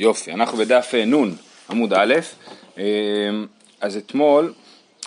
יופי, 0.00 0.32
אנחנו 0.32 0.58
בדף 0.58 0.90
אה, 0.94 1.04
נ' 1.04 1.34
עמוד 1.70 1.92
א', 1.92 2.14
אה, 2.78 2.84
אז 3.80 3.96
אתמול 3.96 4.52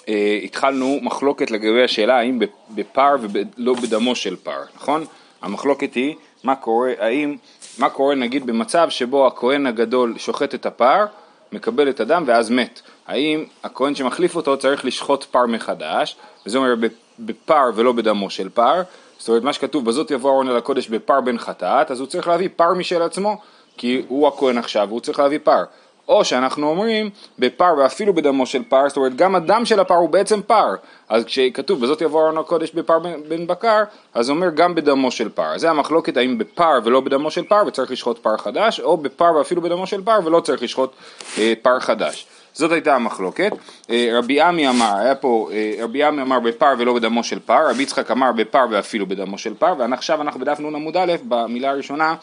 אה, 0.10 0.40
התחלנו 0.44 1.00
מחלוקת 1.02 1.52
לגבי 1.52 1.84
השאלה 1.84 2.18
האם 2.18 2.40
בפר 2.70 3.16
ולא 3.22 3.74
בדמו 3.74 4.16
של 4.16 4.36
פר, 4.36 4.62
נכון? 4.76 5.06
המחלוקת 5.42 5.94
היא 5.94 6.16
מה 6.44 6.56
קורה, 6.56 6.92
האם, 7.00 7.36
מה 7.78 7.90
קורה 7.90 8.16
נגיד 8.16 8.46
במצב 8.46 8.90
שבו 8.90 9.28
הכהן 9.28 9.68
הגדול 9.68 10.18
שוחט 10.18 10.56
את 10.56 10.66
הפר, 10.66 11.06
מקבל 11.52 11.90
את 11.90 12.00
הדם 12.00 12.24
ואז 12.28 12.50
מת, 12.50 12.82
האם 13.08 13.46
הכהן 13.64 13.96
שמחליף 13.96 14.36
אותו 14.36 14.58
צריך 14.58 14.86
לשחוט 14.86 15.24
פר 15.24 15.46
מחדש, 15.46 16.16
וזה 16.46 16.58
אומר 16.58 16.74
בפר 17.20 17.70
ולא 17.76 17.92
בדמו 17.92 18.30
של 18.30 18.50
פר, 18.50 18.82
זאת 19.18 19.30
אומרת 19.30 19.44
מה 19.44 19.54
שכתוב 19.54 19.86
בזאת 19.86 20.12
יבוא 20.12 20.32
ארון 20.32 20.50
אל 20.50 20.58
הקודש 20.58 20.88
בפר 20.88 21.22
בן 21.22 21.38
חטאת, 21.38 21.92
אז 21.92 22.00
הוא 22.00 22.08
צריך 22.08 22.28
להביא 22.28 22.50
פר 22.56 22.74
משל 22.74 23.02
עצמו 23.02 23.38
כי 23.78 24.02
הוא 24.08 24.28
הכהן 24.28 24.58
עכשיו 24.58 24.88
והוא 24.90 25.00
צריך 25.00 25.20
להביא 25.20 25.40
פר. 25.44 25.64
או 26.08 26.26
שאנחנו 26.26 26.70
אומרים 26.70 27.10
בפר 27.40 27.74
ואפילו 27.78 28.14
בדמו 28.14 28.46
של 28.46 28.64
פר, 28.64 28.88
זאת 28.88 28.98
אומרת 28.98 29.16
גם 29.16 29.36
הדם 29.36 29.66
של 29.66 29.80
הפר 29.80 29.96
הוא 29.96 30.10
בעצם 30.10 30.42
פר, 30.42 30.76
אז 31.10 31.26
כשכתוב 31.26 31.82
בזאת 31.82 32.02
יבוא 32.02 32.24
אהרן 32.24 32.33
אל 32.33 32.38
הקודש 32.38 32.72
בפר 32.72 33.00
בן 33.28 33.48
בקר, 33.48 33.84
אז 34.14 34.30
אומר 34.30 34.50
גם 34.50 34.76
בדמו 34.76 35.12
של 35.12 35.30
פר. 35.30 35.58
זה 35.58 35.70
המחלוקת 35.70 36.18
האם 36.18 36.38
בפר 36.38 36.80
ולא 36.84 37.02
בדמו 37.02 37.32
של 37.32 37.44
פר 37.44 37.64
וצריך 37.68 37.92
לשחוט 37.92 38.20
פר 38.20 38.38
חדש, 38.38 38.80
או 38.80 38.98
בפר 38.98 39.36
ואפילו 39.36 39.62
בדמו 39.62 39.88
של 39.88 40.04
פר 40.04 40.20
ולא 40.26 40.40
צריך 40.40 40.64
לשחוט 40.64 40.92
אה, 41.38 41.54
פר 41.62 41.80
חדש. 41.80 42.28
זאת 42.54 42.72
הייתה 42.72 42.96
המחלוקת. 42.96 43.52
אה, 43.90 44.10
רבי 44.14 44.42
אמי 44.42 44.70
אמר, 44.70 44.96
היה 44.98 45.16
פה, 45.16 45.50
אה, 45.52 45.74
רבי 45.84 46.04
אמי 46.04 46.22
אמר 46.22 46.40
בפר 46.40 46.74
ולא 46.78 46.94
בדמו 46.94 47.24
של 47.24 47.40
פר, 47.40 47.70
רבי 47.70 47.84
יצחק 47.84 48.12
אמר 48.12 48.32
בפר 48.32 48.66
ואפילו 48.72 49.06
בדמו 49.06 49.38
של 49.38 49.54
פר, 49.54 49.74
ועכשיו 49.78 50.22
אנחנו 50.22 50.40
בדף 50.40 50.60
נ' 50.60 50.66
עמוד 50.76 50.98
א', 50.98 51.14
במילה 51.28 51.70
הראשונה, 51.70 52.16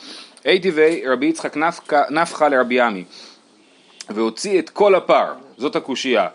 הייתי 0.45 0.70
ורבי 0.75 1.27
יצחק 1.27 1.56
נפחה 2.11 2.48
לרבי 2.48 2.80
עמי, 2.80 3.05
והוציא 4.11 4.59
את 4.59 4.70
כל 4.70 4.95
הפר, 4.95 5.33
זאת 5.59 5.77
הקושייה, 5.77 6.28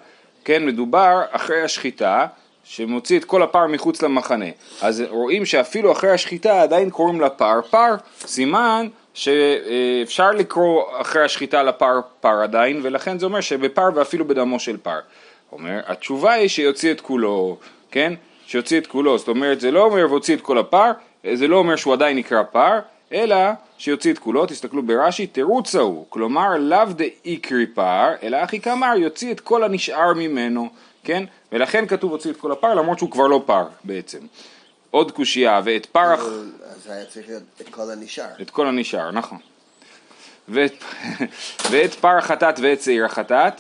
כן, 0.46 0.66
מדובר 0.66 1.22
אחרי 1.32 1.62
השחיטה, 1.62 2.26
שמוציא 2.64 3.20
את 3.20 3.26
כל 3.26 3.44
הפר 3.44 3.68
מחוץ 3.68 4.02
למחנה, 4.02 4.46
אז 4.82 5.04
רואים 5.10 5.46
שאפילו 5.46 5.92
אחרי 5.92 6.12
השחיטה 6.12 6.62
עדיין 6.62 6.90
קוראים 6.90 7.22
לפר 7.22 7.62
פר, 7.70 7.96
סימן 8.20 8.88
שאפשר 9.16 10.32
לקרוא 10.32 10.84
אחרי 11.02 11.24
השחיטה 11.24 11.64
לפר 11.64 12.00
פר 12.22 12.42
עדיין, 12.44 12.80
ולכן 12.84 13.20
זה 13.20 13.26
אומר 13.26 13.42
שבפר 13.42 13.90
ואפילו 13.96 14.28
בדמו 14.28 14.60
של 14.60 14.78
פר. 14.78 15.00
אומר, 15.52 15.80
התשובה 15.86 16.32
היא 16.32 16.48
שיוציא 16.48 16.92
את 16.92 17.02
כולו, 17.02 17.58
כן? 17.92 18.14
שיוציא 18.46 18.78
את 18.78 18.88
כולו, 18.88 19.18
זאת 19.18 19.28
אומרת 19.28 19.60
זה 19.60 19.72
לא 19.72 19.84
אומר 19.84 20.06
והוציא 20.10 20.36
את 20.36 20.42
כל 20.42 20.58
הפר, 20.58 20.92
זה 21.34 21.48
לא 21.48 21.58
אומר 21.58 21.76
שהוא 21.76 21.94
עדיין 21.94 22.18
נקרא 22.18 22.44
פר, 22.44 22.80
אלא 23.14 23.38
שיוציא 23.78 24.14
את 24.14 24.20
כולו, 24.20 24.46
תסתכלו 24.46 24.84
ברש"י, 24.84 25.28
תירוץ 25.28 25.76
ההוא, 25.76 26.06
כלומר 26.10 26.50
לאו 26.60 26.86
דאיקרי 26.96 27.66
פר, 27.66 28.14
אלא 28.24 28.44
אחי 28.44 28.60
כאמר 28.60 28.94
יוציא 28.98 29.32
את 29.32 29.40
כל 29.40 29.64
הנשאר 29.64 30.14
ממנו, 30.14 30.70
כן? 31.04 31.24
ולכן 31.52 31.88
כתוב 31.88 32.12
הוציא 32.12 32.32
את 32.32 32.38
כל 32.38 32.52
הפר 32.52 32.74
למרות 32.74 32.98
שהוא 32.98 33.12
כבר 33.12 33.28
לא 33.28 33.44
פר 33.46 33.64
בעצם. 33.84 34.20
עוד 34.96 35.12
קושייה, 35.12 35.62
ואת 35.64 35.86
פרח... 35.86 36.20
אז 36.20 36.90
היה 36.90 37.06
צריך 37.06 37.28
להיות 37.28 37.44
את 37.62 37.70
כל 37.70 37.92
הנשאר. 37.92 38.26
את 38.42 38.50
כל 38.50 38.68
הנשאר, 38.68 39.12
נכון. 39.12 39.38
ואת, 40.50 40.84
ואת 41.72 41.94
פר 41.94 42.18
החטאת 42.18 42.60
ואת 42.62 42.82
שעיר 42.82 43.06
החטאת, 43.06 43.54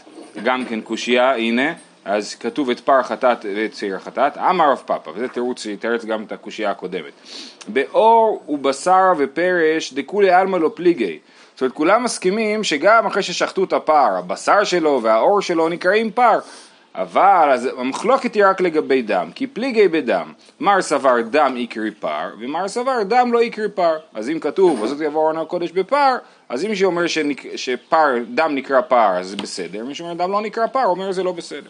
גם 0.44 0.66
כן 0.66 0.82
קושייה, 0.82 1.36
הנה, 1.36 1.74
אז 2.06 2.36
כתוב 2.36 2.70
את 2.70 2.80
פר 2.80 3.00
החטאת 3.00 3.46
ואת 3.56 3.76
שעיר 3.76 3.96
החטאת, 3.96 4.38
אמר 4.38 4.72
רב 4.72 4.84
פאפא, 4.86 5.10
וזה 5.10 5.28
תירוץ 5.28 5.64
שיתרץ 5.64 6.06
גם 6.06 6.24
את 6.24 6.32
הקושייה 6.32 6.72
הקודמת. 6.72 7.14
בעור 7.68 8.44
ובשר 8.50 9.14
ופרש 9.18 9.94
דכולי 9.94 10.32
עלמא 10.32 10.58
לא 10.58 10.72
פליגי. 10.76 11.20
זאת 11.54 11.62
אומרת, 11.62 11.74
כולם 11.74 12.04
מסכימים 12.04 12.64
שגם 12.64 13.06
אחרי 13.06 13.24
ששחטו 13.24 13.64
את 13.64 13.74
הפר, 13.74 14.18
הבשר 14.18 14.64
שלו 14.64 15.00
והעור 15.04 15.42
שלו 15.42 15.70
נקראים 15.70 16.12
פר. 16.12 16.40
אבל 16.98 17.50
אז 17.54 17.70
המחלוקת 17.78 18.36
היא 18.36 18.46
רק 18.46 18.62
לגבי 18.62 19.02
דם, 19.02 19.30
כי 19.36 19.48
פליגי 19.48 19.88
בדם, 19.88 20.34
מר 20.60 20.82
סבר 20.82 21.22
דם 21.22 21.54
איקרי 21.56 21.92
פר, 21.92 22.30
ומר 22.40 22.68
סבר 22.68 23.04
דם 23.04 23.30
לא 23.34 23.40
איקרי 23.40 23.70
פר. 23.70 23.98
אז 24.14 24.30
אם 24.30 24.40
כתוב, 24.40 24.82
וזאת 24.82 25.02
יבוא 25.02 25.22
אהרן 25.22 25.32
אל 25.32 25.38
הקודש 25.38 25.72
בפר, 25.72 26.16
אז 26.50 26.66
אם 26.66 26.70
מישהו 26.70 26.86
אומר 26.86 27.08
שנק... 27.08 27.56
שפר, 27.56 28.08
דם 28.34 28.56
נקרא 28.56 28.82
פר, 28.82 29.18
אז 29.18 29.28
זה 29.28 29.38
בסדר, 29.38 29.84
מי 29.86 29.96
שאומר 29.96 30.14
דם 30.14 30.32
לא 30.32 30.42
נקרא 30.42 30.68
פר, 30.68 30.86
אומר 30.86 31.12
זה 31.12 31.24
לא 31.24 31.32
בסדר. 31.32 31.70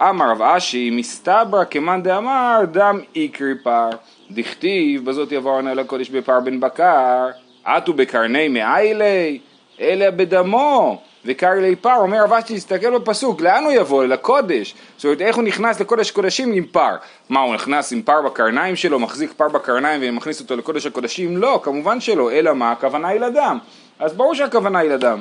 אמר 0.00 0.30
רב 0.30 0.42
אשי, 0.42 0.90
מסתברא 0.90 1.64
כמאן 1.70 2.02
דאמר 2.02 2.60
דם 2.72 3.00
איקרי 3.16 3.54
פר, 3.62 3.88
דכתיב, 4.30 5.04
בזאת 5.04 5.32
יבוא 5.32 5.52
אהרן 5.52 5.69
אל 5.69 5.78
הקודש 5.78 6.10
בפר 6.10 6.40
בן 6.40 6.60
בקר, 6.60 7.28
אטו 7.64 7.92
בקרניה 7.92 8.48
מעייל 8.48 8.98
ליה, 8.98 9.38
אלא 9.80 10.10
בדמו. 10.10 11.02
וקרי 11.24 11.50
ליה 11.50 11.76
פר, 11.76 11.96
אומר 11.98 12.22
רב 12.24 12.32
אשי, 12.32 12.54
תסתכל 12.54 12.98
בפסוק, 12.98 13.40
לאן 13.40 13.64
הוא 13.64 13.72
יבוא? 13.72 14.04
לקודש. 14.04 14.74
זאת 14.96 15.04
אומרת, 15.04 15.20
איך 15.20 15.36
הוא 15.36 15.44
נכנס 15.44 15.80
לקודש 15.80 16.10
קודשים 16.10 16.52
עם 16.52 16.64
פר? 16.64 16.96
מה, 17.28 17.40
הוא 17.40 17.54
נכנס 17.54 17.92
עם 17.92 18.02
פר 18.02 18.22
בקרניים 18.22 18.76
שלו, 18.76 18.98
מחזיק 18.98 19.32
פר 19.32 19.48
בקרניים 19.48 20.00
ומכניס 20.04 20.40
אותו 20.40 20.56
לקודש 20.56 20.86
הקודשים? 20.86 21.36
לא, 21.36 21.60
כמובן 21.62 22.00
שלא, 22.00 22.32
אלא 22.32 22.54
מה? 22.54 22.72
הכוונה 22.72 23.08
היא 23.08 23.20
לדם. 23.20 23.58
אז 23.98 24.12
ברור 24.12 24.34
שהכוונה 24.34 24.78
היא 24.78 24.90
לדם. 24.90 25.20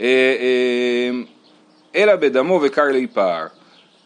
אה, 0.00 0.06
אה, 0.40 1.10
אלא 1.94 2.16
בדמו 2.16 2.60
וקר 2.62 2.84
לי 2.84 3.06
פר. 3.06 3.46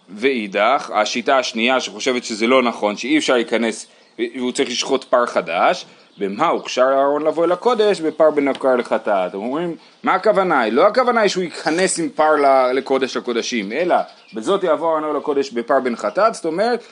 ואידך, 0.09 0.91
השיטה 0.95 1.39
השנייה 1.39 1.81
שחושבת 1.81 2.25
שזה 2.25 2.47
לא 2.47 2.63
נכון, 2.63 2.97
שאי 2.97 3.19
אפשר 3.19 3.35
להיכנס 3.35 3.87
והוא 4.19 4.53
צריך 4.53 4.71
לשחוט 4.71 5.05
פר 5.05 5.27
חדש, 5.27 5.87
במה 6.19 6.49
הוכשר 6.49 6.83
אהרון 6.83 7.25
לבוא 7.25 7.45
אל 7.45 7.53
הקודש? 7.53 8.01
בפר 8.01 8.31
בנקר 8.31 8.77
לחטאת. 8.77 9.35
הם 9.35 9.41
אומרים, 9.41 9.77
מה 10.03 10.15
הכוונה? 10.15 10.71
לא 10.71 10.87
הכוונה 10.87 11.21
היא 11.21 11.29
שהוא 11.29 11.45
ייכנס 11.45 11.99
עם 11.99 12.09
פר 12.09 12.35
לקודש 12.75 13.17
הקודשים, 13.17 13.73
אלא 13.73 13.97
בזאת 14.35 14.65
יעבור 14.65 14.99
אהרון 14.99 15.17
לקודש 15.17 15.51
בפר 15.51 15.81
בן 15.81 15.97
חטאת, 15.97 16.35
זאת 16.35 16.45
אומרת, 16.45 16.83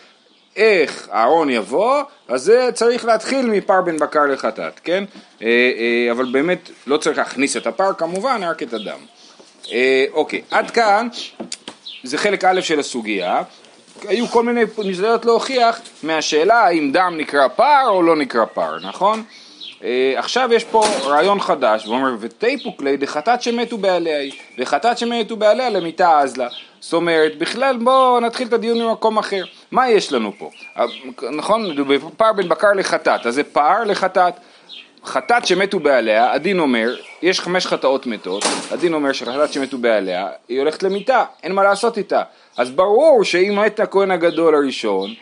איך 0.56 1.08
אהרון 1.12 1.50
יבוא, 1.50 2.02
אז 2.28 2.42
זה 2.42 2.68
צריך 2.74 3.04
להתחיל 3.04 3.46
מפר 3.46 3.80
בן 3.80 3.98
בקר 3.98 4.26
לחטאת, 4.26 4.80
כן? 4.84 5.04
אה, 5.42 5.46
אה, 5.46 6.12
אבל 6.12 6.24
באמת 6.32 6.70
לא 6.86 6.96
צריך 6.96 7.18
להכניס 7.18 7.56
את 7.56 7.66
הפר 7.66 7.92
כמובן, 7.98 8.40
רק 8.44 8.62
את 8.62 8.72
הדם. 8.72 8.98
אה, 9.72 10.04
אוקיי, 10.12 10.42
עד 10.50 10.70
כאן 10.70 11.08
זה 12.04 12.18
חלק 12.18 12.44
א' 12.44 12.60
של 12.60 12.80
הסוגיה. 12.80 13.42
היו 14.08 14.26
כל 14.26 14.42
מיני 14.42 14.62
ניסיונות 14.84 15.24
להוכיח 15.24 15.80
מהשאלה 16.02 16.64
האם 16.64 16.92
דם 16.92 17.14
נקרא 17.16 17.48
פר 17.48 17.84
או 17.88 18.02
לא 18.02 18.16
נקרא 18.16 18.44
פר, 18.44 18.78
נכון? 18.82 19.22
אה, 19.84 20.14
עכשיו 20.16 20.48
יש 20.52 20.64
פה 20.64 20.84
רעיון 21.04 21.40
חדש, 21.40 21.84
הוא 21.84 21.94
אומר 21.94 22.14
ותיפוק 22.20 22.82
לי 22.82 22.96
דחטאת 22.96 23.42
שמתו 23.42 23.78
בעליה 23.78 24.18
היא, 24.18 24.32
וחטאת 24.58 24.98
שמתו 24.98 25.36
בעליה 25.36 25.70
למיתה 25.70 26.20
אזלה. 26.20 26.48
זאת 26.80 26.92
אומרת, 26.92 27.38
בכלל 27.38 27.76
בואו 27.76 28.20
נתחיל 28.20 28.48
את 28.48 28.52
הדיון 28.52 28.82
ממקום 28.82 29.18
אחר. 29.18 29.44
מה 29.70 29.90
יש 29.90 30.12
לנו 30.12 30.32
פה? 30.38 30.50
אה, 30.78 30.84
נכון, 31.32 31.76
פר 32.16 32.32
בין 32.32 32.48
בקר 32.48 32.72
לחטאת, 32.76 33.26
אז 33.26 33.34
זה 33.34 33.44
פר 33.44 33.84
לחטאת. 33.84 34.34
חטאת 35.06 35.46
שמתו 35.46 35.80
בעליה, 35.80 36.32
הדין 36.32 36.58
אומר, 36.58 36.96
יש 37.22 37.40
חמש 37.40 37.66
חטאות 37.66 38.06
מתות, 38.06 38.44
הדין 38.70 38.94
אומר 38.94 39.12
שחטאת 39.12 39.52
שמתו 39.52 39.78
בעליה, 39.78 40.28
היא 40.48 40.58
הולכת 40.58 40.82
למיתה, 40.82 41.24
אין 41.42 41.52
מה 41.52 41.62
לעשות 41.62 41.98
איתה. 41.98 42.22
אז 42.56 42.70
ברור 42.70 43.24
שאם 43.24 43.58
מת 43.64 43.80
הכהן 43.80 44.10
הגדול 44.10 44.54
הראשון, 44.54 45.14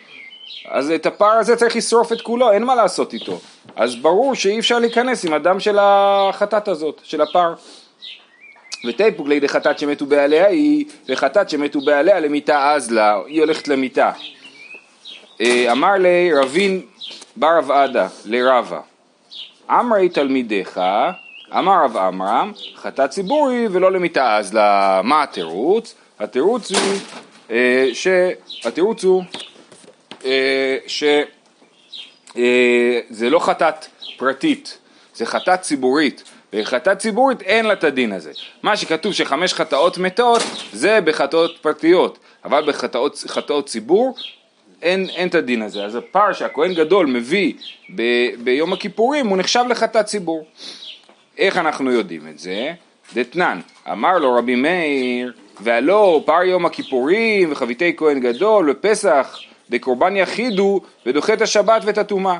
אז 0.68 0.90
את 0.90 1.06
הפר 1.06 1.30
הזה 1.30 1.56
צריך 1.56 1.76
לשרוף 1.76 2.12
את 2.12 2.20
כולו, 2.20 2.52
אין 2.52 2.64
מה 2.64 2.74
לעשות 2.74 3.12
איתו. 3.12 3.38
אז 3.76 3.96
ברור 3.96 4.34
שאי 4.34 4.58
אפשר 4.58 4.78
להיכנס 4.78 5.24
עם 5.24 5.32
הדם 5.32 5.60
של 5.60 5.78
החטאת 5.80 6.68
הזאת, 6.68 7.00
של 7.02 7.20
הפר. 7.20 7.54
ותיפוג 8.88 9.28
לידי 9.28 9.48
חטאת 9.48 9.78
שמתו 9.78 10.06
בעליה 10.06 10.46
היא, 10.46 10.84
וחטאת 11.08 11.50
שמתו 11.50 11.80
בעליה 11.80 12.20
למיתה 12.20 12.72
אז 12.72 12.90
לה, 12.90 13.18
היא 13.26 13.40
הולכת 13.40 13.68
למיתה. 13.68 14.10
אה, 15.40 15.72
אמר 15.72 15.92
לי 15.92 16.32
רבין 16.34 16.80
בר 17.36 17.58
רב 17.58 17.70
עדה 17.70 18.08
לרבה, 18.24 18.80
אמרי 19.70 20.08
תלמידיך, 20.08 20.80
אמר 21.58 21.84
רב 21.84 21.96
עמרם, 21.96 22.52
חטאת 22.76 23.10
ציבורי 23.10 23.68
ולא 23.72 23.92
למיתה 23.92 24.36
אז 24.36 24.54
לה, 24.54 25.00
מה 25.04 25.22
התירוץ? 25.22 25.94
התירוץ 26.18 26.72
הוא, 26.72 26.80
אה, 27.50 27.88
ש... 27.92 28.06
התירוץ 28.64 29.04
הוא 29.04 29.22
אה, 30.24 30.76
שזה 30.86 31.24
אה, 33.24 33.30
לא 33.30 33.38
חטאת 33.38 33.86
פרטית, 34.16 34.78
זה 35.14 35.26
חטאת 35.26 35.60
ציבורית. 35.60 36.24
וחטאת 36.56 36.98
ציבורית 36.98 37.42
אין 37.42 37.66
לה 37.66 37.72
את 37.72 37.84
הדין 37.84 38.12
הזה. 38.12 38.32
מה 38.62 38.76
שכתוב 38.76 39.12
שחמש 39.12 39.54
חטאות 39.54 39.98
מתות 39.98 40.42
זה 40.72 41.00
בחטאות 41.00 41.58
פרטיות, 41.60 42.18
אבל 42.44 42.64
בחטאות 42.66 43.66
ציבור 43.66 44.16
אין, 44.84 45.06
אין 45.16 45.28
את 45.28 45.34
הדין 45.34 45.62
הזה. 45.62 45.84
אז 45.84 45.96
הפר 45.96 46.32
שהכהן 46.32 46.74
גדול 46.74 47.06
מביא 47.06 47.52
ב, 47.94 48.02
ביום 48.44 48.72
הכיפורים 48.72 49.26
הוא 49.26 49.38
נחשב 49.38 49.64
לחטאת 49.68 50.06
ציבור. 50.06 50.44
איך 51.38 51.56
אנחנו 51.56 51.92
יודעים 51.92 52.28
את 52.28 52.38
זה? 52.38 52.72
דתנן, 53.14 53.60
אמר 53.92 54.18
לו 54.18 54.34
רבי 54.34 54.54
מאיר 54.54 55.32
והלא 55.60 56.22
פר 56.26 56.42
יום 56.42 56.66
הכיפורים 56.66 57.52
וחביתי 57.52 57.92
כהן 57.96 58.20
גדול 58.20 58.70
ופסח 58.70 59.38
דקורבן 59.70 60.16
יחיד 60.16 60.58
הוא 60.58 60.80
ודוחה 61.06 61.32
את 61.34 61.42
השבת 61.42 61.82
ואת 61.84 61.98
הטומאה. 61.98 62.38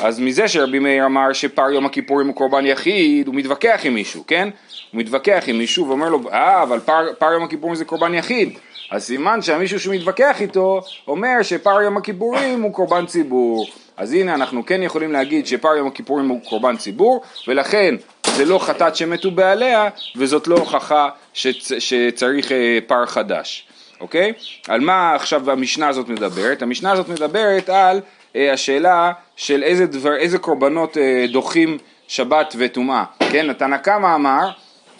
אז 0.00 0.20
מזה 0.20 0.48
שרבי 0.48 0.78
מאיר 0.78 1.06
אמר 1.06 1.32
שפר 1.32 1.70
יום 1.70 1.86
הכיפורים 1.86 2.26
הוא 2.26 2.36
קורבן 2.36 2.66
יחיד, 2.66 3.26
הוא 3.26 3.34
מתווכח 3.34 3.80
עם 3.84 3.94
מישהו, 3.94 4.24
כן? 4.26 4.48
הוא 4.92 5.00
מתווכח 5.00 5.44
עם 5.46 5.58
מישהו 5.58 5.88
ואומר 5.88 6.08
לו, 6.08 6.20
אה, 6.32 6.62
אבל 6.62 6.80
פר, 6.80 7.06
פר 7.18 7.32
יום 7.32 7.42
הכיפורים 7.42 7.74
זה 7.74 7.84
קורבן 7.84 8.14
יחיד. 8.14 8.58
אז 8.92 9.04
סימן 9.04 9.42
שהמישהו 9.42 9.80
שמתווכח 9.80 10.40
איתו 10.40 10.80
אומר 11.08 11.42
שפר 11.42 11.82
יום 11.82 11.96
הכיפורים 11.96 12.62
הוא 12.62 12.72
קורבן 12.72 13.06
ציבור. 13.06 13.66
אז 13.96 14.12
הנה 14.12 14.34
אנחנו 14.34 14.66
כן 14.66 14.82
יכולים 14.82 15.12
להגיד 15.12 15.46
שפר 15.46 15.76
יום 15.76 15.86
הכיפורים 15.86 16.28
הוא 16.28 16.40
קורבן 16.48 16.76
ציבור, 16.76 17.22
ולכן 17.48 17.94
זה 18.36 18.44
לא 18.44 18.58
חטאת 18.58 18.96
שמתו 18.96 19.30
בעליה, 19.30 19.88
וזאת 20.16 20.46
לא 20.46 20.56
הוכחה 20.56 21.08
שצ, 21.34 21.72
שצריך 21.78 22.52
אה, 22.52 22.78
פר 22.86 23.06
חדש. 23.06 23.66
אוקיי? 24.00 24.32
על 24.68 24.80
מה 24.80 25.14
עכשיו 25.14 25.50
המשנה 25.50 25.88
הזאת 25.88 26.08
מדברת? 26.08 26.62
המשנה 26.62 26.92
הזאת 26.92 27.08
מדברת 27.08 27.68
על 27.68 28.00
אה, 28.36 28.52
השאלה 28.52 29.12
של 29.36 29.62
איזה, 29.62 29.86
דבר, 29.86 30.16
איזה 30.16 30.38
קורבנות 30.38 30.98
אה, 30.98 31.24
דוחים 31.32 31.78
שבת 32.08 32.54
וטומאה. 32.58 33.04
כן, 33.30 33.50
התנא 33.50 33.76
קמא 33.76 34.14
אמר 34.14 34.50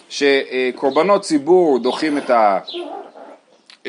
שקורבנות 0.09 1.21
ציבור 1.21 1.79
דוחים 1.79 2.17
את, 2.17 2.29
ה, 2.29 2.59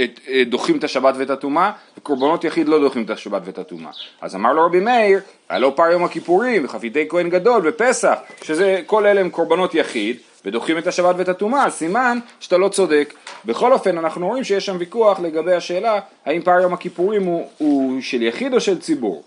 את, 0.02 0.20
אה, 0.29 0.43
דוחים 0.46 0.79
את 0.79 0.85
השבת 0.85 1.14
ואת 1.19 1.31
הטומאה, 1.31 1.70
וקורבנות 1.99 2.44
יחיד 2.44 2.69
לא 2.69 2.79
דוחים 2.79 3.02
את 3.02 3.11
השבת 3.11 3.43
ואת 3.44 3.58
הטומאה. 3.58 3.91
אז 4.20 4.35
אמר 4.35 4.52
לו 4.52 4.67
רבי 4.67 4.81
מאיר, 4.81 5.20
הלא 5.49 5.73
פר 5.76 5.91
יום 5.91 6.05
הכיפורים 6.05 6.64
וחפיתי 6.64 7.08
כהן 7.08 7.31
גדול 7.31 7.62
ופסח, 7.64 8.19
שזה 8.43 8.81
כל 8.87 9.06
אלה 9.06 9.20
הם 9.20 9.31
קורבנות 9.31 9.75
יחיד, 9.75 10.17
ודוחים 10.44 10.79
את 10.79 10.87
השבת 10.87 11.14
ואת 11.19 11.29
הטומאה, 11.29 11.70
סימן 11.70 12.19
שאתה 12.41 12.58
לא 12.58 12.69
צודק. 12.69 13.14
בכל 13.44 13.73
אופן, 13.73 13.99
אנחנו 13.99 14.29
רואים 14.29 14.44
שיש 14.44 14.67
שם 14.67 14.76
ויכוח 14.79 15.20
לגבי 15.20 15.55
השאלה 15.55 16.00
האם 16.26 16.43
פר 16.43 16.61
יום 16.61 16.73
הכיפורים 16.73 17.25
הוא, 17.25 17.49
הוא 17.58 18.00
של 18.00 18.23
יחיד 18.23 18.55
או 18.55 18.61
של 18.61 18.81
ציבור. 18.81 19.23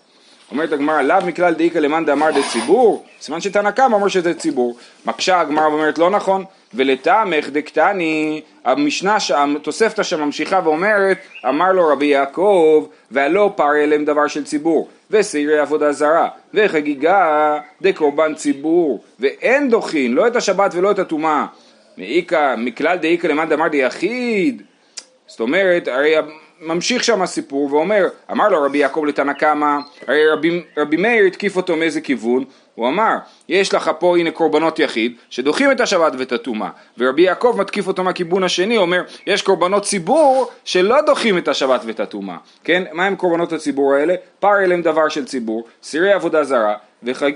אומרת 0.52 0.72
הגמרא, 0.72 1.02
לאו 1.02 1.18
מכלל 1.26 1.54
דאיכא 1.54 1.80
למאן 1.80 2.06
דאמר 2.06 2.32
דציבור, 2.32 3.06
סימן 3.22 3.42
שתנא 3.42 3.72
קמא 3.72 3.96
אומר 3.96 4.08
שזה 4.08 4.34
ציבור. 4.34 4.78
מקשה 5.06 5.40
הגמרא 5.40 5.68
ואומרת 5.68 5.98
לא 5.98 6.10
נכון, 6.10 6.46
ולטעמך 6.74 7.50
דקטני, 7.50 8.42
המשנה, 8.66 9.18
התוספתא 9.56 10.04
שם 10.04 10.22
ממשיכה 10.22 10.60
ואומרת, 10.64 11.18
אמר 11.48 11.72
לו 11.72 11.88
רבי 11.88 12.06
יעקב, 12.06 12.88
והלא 13.12 13.54
פר 13.56 13.76
אליהם 13.76 14.06
דבר 14.06 14.28
של 14.28 14.44
ציבור, 14.44 14.90
ושעירי 15.12 15.60
עבודה 15.60 15.92
זרה, 15.92 16.30
וחגיגה 16.54 17.60
דקורבן 17.82 18.36
ציבור, 18.36 19.04
ואין 19.20 19.70
דוחין, 19.70 20.14
לא 20.14 20.28
את 20.28 20.36
השבת 20.36 20.72
ולא 20.76 20.92
את 20.92 21.00
הטומאה. 21.00 21.46
מכלל 22.58 22.98
דאיכא 22.98 23.28
למאן 23.28 23.50
דאמר 23.50 23.68
דיחיד, 23.68 24.62
זאת 25.28 25.40
אומרת, 25.40 25.88
הרי 25.88 26.16
ממשיך 26.62 27.04
שם 27.04 27.22
הסיפור 27.22 27.74
ואומר, 27.74 28.08
אמר 28.32 28.50
לו 28.50 28.62
רבי 28.62 28.78
יעקב 28.78 29.04
לתנא 29.08 29.34
קמא, 29.34 29.78
הרי 30.08 30.28
רבי, 30.28 30.64
רבי 30.78 30.98
מאיר 30.98 31.26
התקיף 31.26 31.56
אותו 31.56 31.76
מאיזה 31.76 32.02
כיוון? 32.02 32.44
הוא 32.78 32.88
אמר, 32.88 33.16
יש 33.50 33.74
לך 33.74 33.92
פה 34.00 34.18
הנה 34.18 34.32
קורבנות 34.32 34.80
יחיד, 34.80 35.16
שדוחים 35.30 35.72
את 35.72 35.82
השבת 35.82 36.14
ואת 36.18 36.32
הטומאה, 36.32 36.70
ורבי 36.98 37.22
יעקב 37.22 37.56
מתקיף 37.60 37.88
אותו 37.88 38.04
מהכיוון 38.04 38.44
השני, 38.44 38.78
אומר, 38.78 39.02
יש 39.28 39.42
קורבנות 39.42 39.84
ציבור 39.84 40.52
שלא 40.66 41.02
דוחים 41.02 41.38
את 41.38 41.48
השבת 41.48 41.82
ואת 41.86 42.00
הטומאה, 42.00 42.38
כן? 42.64 42.84
מה 42.92 43.06
הם 43.06 43.16
קורבנות 43.16 43.54
הציבור 43.54 43.94
האלה? 43.94 44.16
פר 44.40 44.60
אליהם 44.64 44.82
דבר 44.82 45.10
של 45.10 45.26
ציבור, 45.26 45.68
סירי 45.84 46.14
עבודה 46.14 46.44
זרה, 46.44 46.76
וחג... 47.04 47.32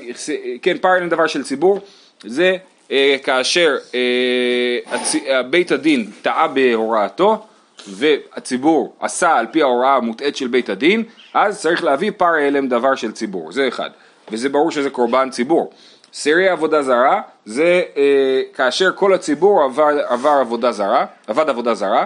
כן, 0.62 0.78
פר 0.78 0.96
אליהם 0.96 1.10
דבר 1.10 1.28
של 1.28 1.44
ציבור, 1.44 1.80
זה 2.24 2.58
אה, 2.92 3.16
כאשר 3.24 3.78
אה, 3.96 4.96
הצ... 4.96 5.16
בית 5.50 5.72
הדין 5.72 6.06
טעה 6.22 6.48
בהוראתו, 6.48 7.46
והציבור 7.88 8.96
עשה 9.00 9.36
על 9.36 9.46
פי 9.52 9.62
ההוראה 9.62 9.96
המוטעית 9.96 10.36
של 10.36 10.48
בית 10.48 10.70
הדין, 10.70 11.04
אז 11.34 11.62
צריך 11.62 11.84
להביא 11.84 12.12
פר 12.18 12.34
הלם 12.34 12.68
דבר 12.68 12.96
של 12.96 13.12
ציבור, 13.12 13.52
זה 13.52 13.68
אחד, 13.68 13.90
וזה 14.32 14.50
ברור 14.50 14.72
שזה 14.72 14.90
קורבן 14.90 15.30
ציבור. 15.30 15.74
סירי 16.14 16.50
עבודה 16.50 16.84
זרה 16.84 17.22
זה 17.46 17.82
אה, 17.98 18.42
כאשר 18.54 18.92
כל 18.96 19.14
הציבור 19.14 19.64
עבר, 19.64 20.00
עבר 20.08 20.30
עבודה 20.30 20.72
זרה, 20.72 21.06
עבד 21.28 21.50
עבודה 21.50 21.74
זרה, 21.74 22.06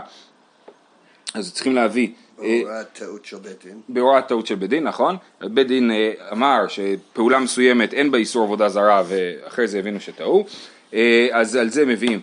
אז 1.33 1.53
צריכים 1.53 1.75
להביא 1.75 2.09
אה, 2.43 2.61
בהוראת 2.63 2.93
טעות 2.93 3.25
של 3.25 3.37
בית 3.37 3.65
דין. 3.65 3.81
בהוראת 3.89 4.27
טעות 4.27 4.47
של 4.47 4.55
בית 4.55 4.69
דין, 4.69 4.83
נכון. 4.83 5.17
בית 5.41 5.67
דין 5.67 5.91
אה, 5.91 6.11
אמר 6.31 6.67
שפעולה 6.67 7.39
מסוימת 7.39 7.93
אין 7.93 8.11
בה 8.11 8.17
איסור 8.17 8.43
עבודה 8.43 8.69
זרה 8.69 9.03
ואחרי 9.07 9.67
זה 9.67 9.79
הבינו 9.79 9.99
שטעו, 9.99 10.45
אה, 10.93 11.27
אז 11.31 11.55
על 11.55 11.69
זה 11.69 11.85
מביאים 11.85 12.19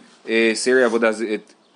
סירי 0.54 0.84
עבודה, 0.84 1.10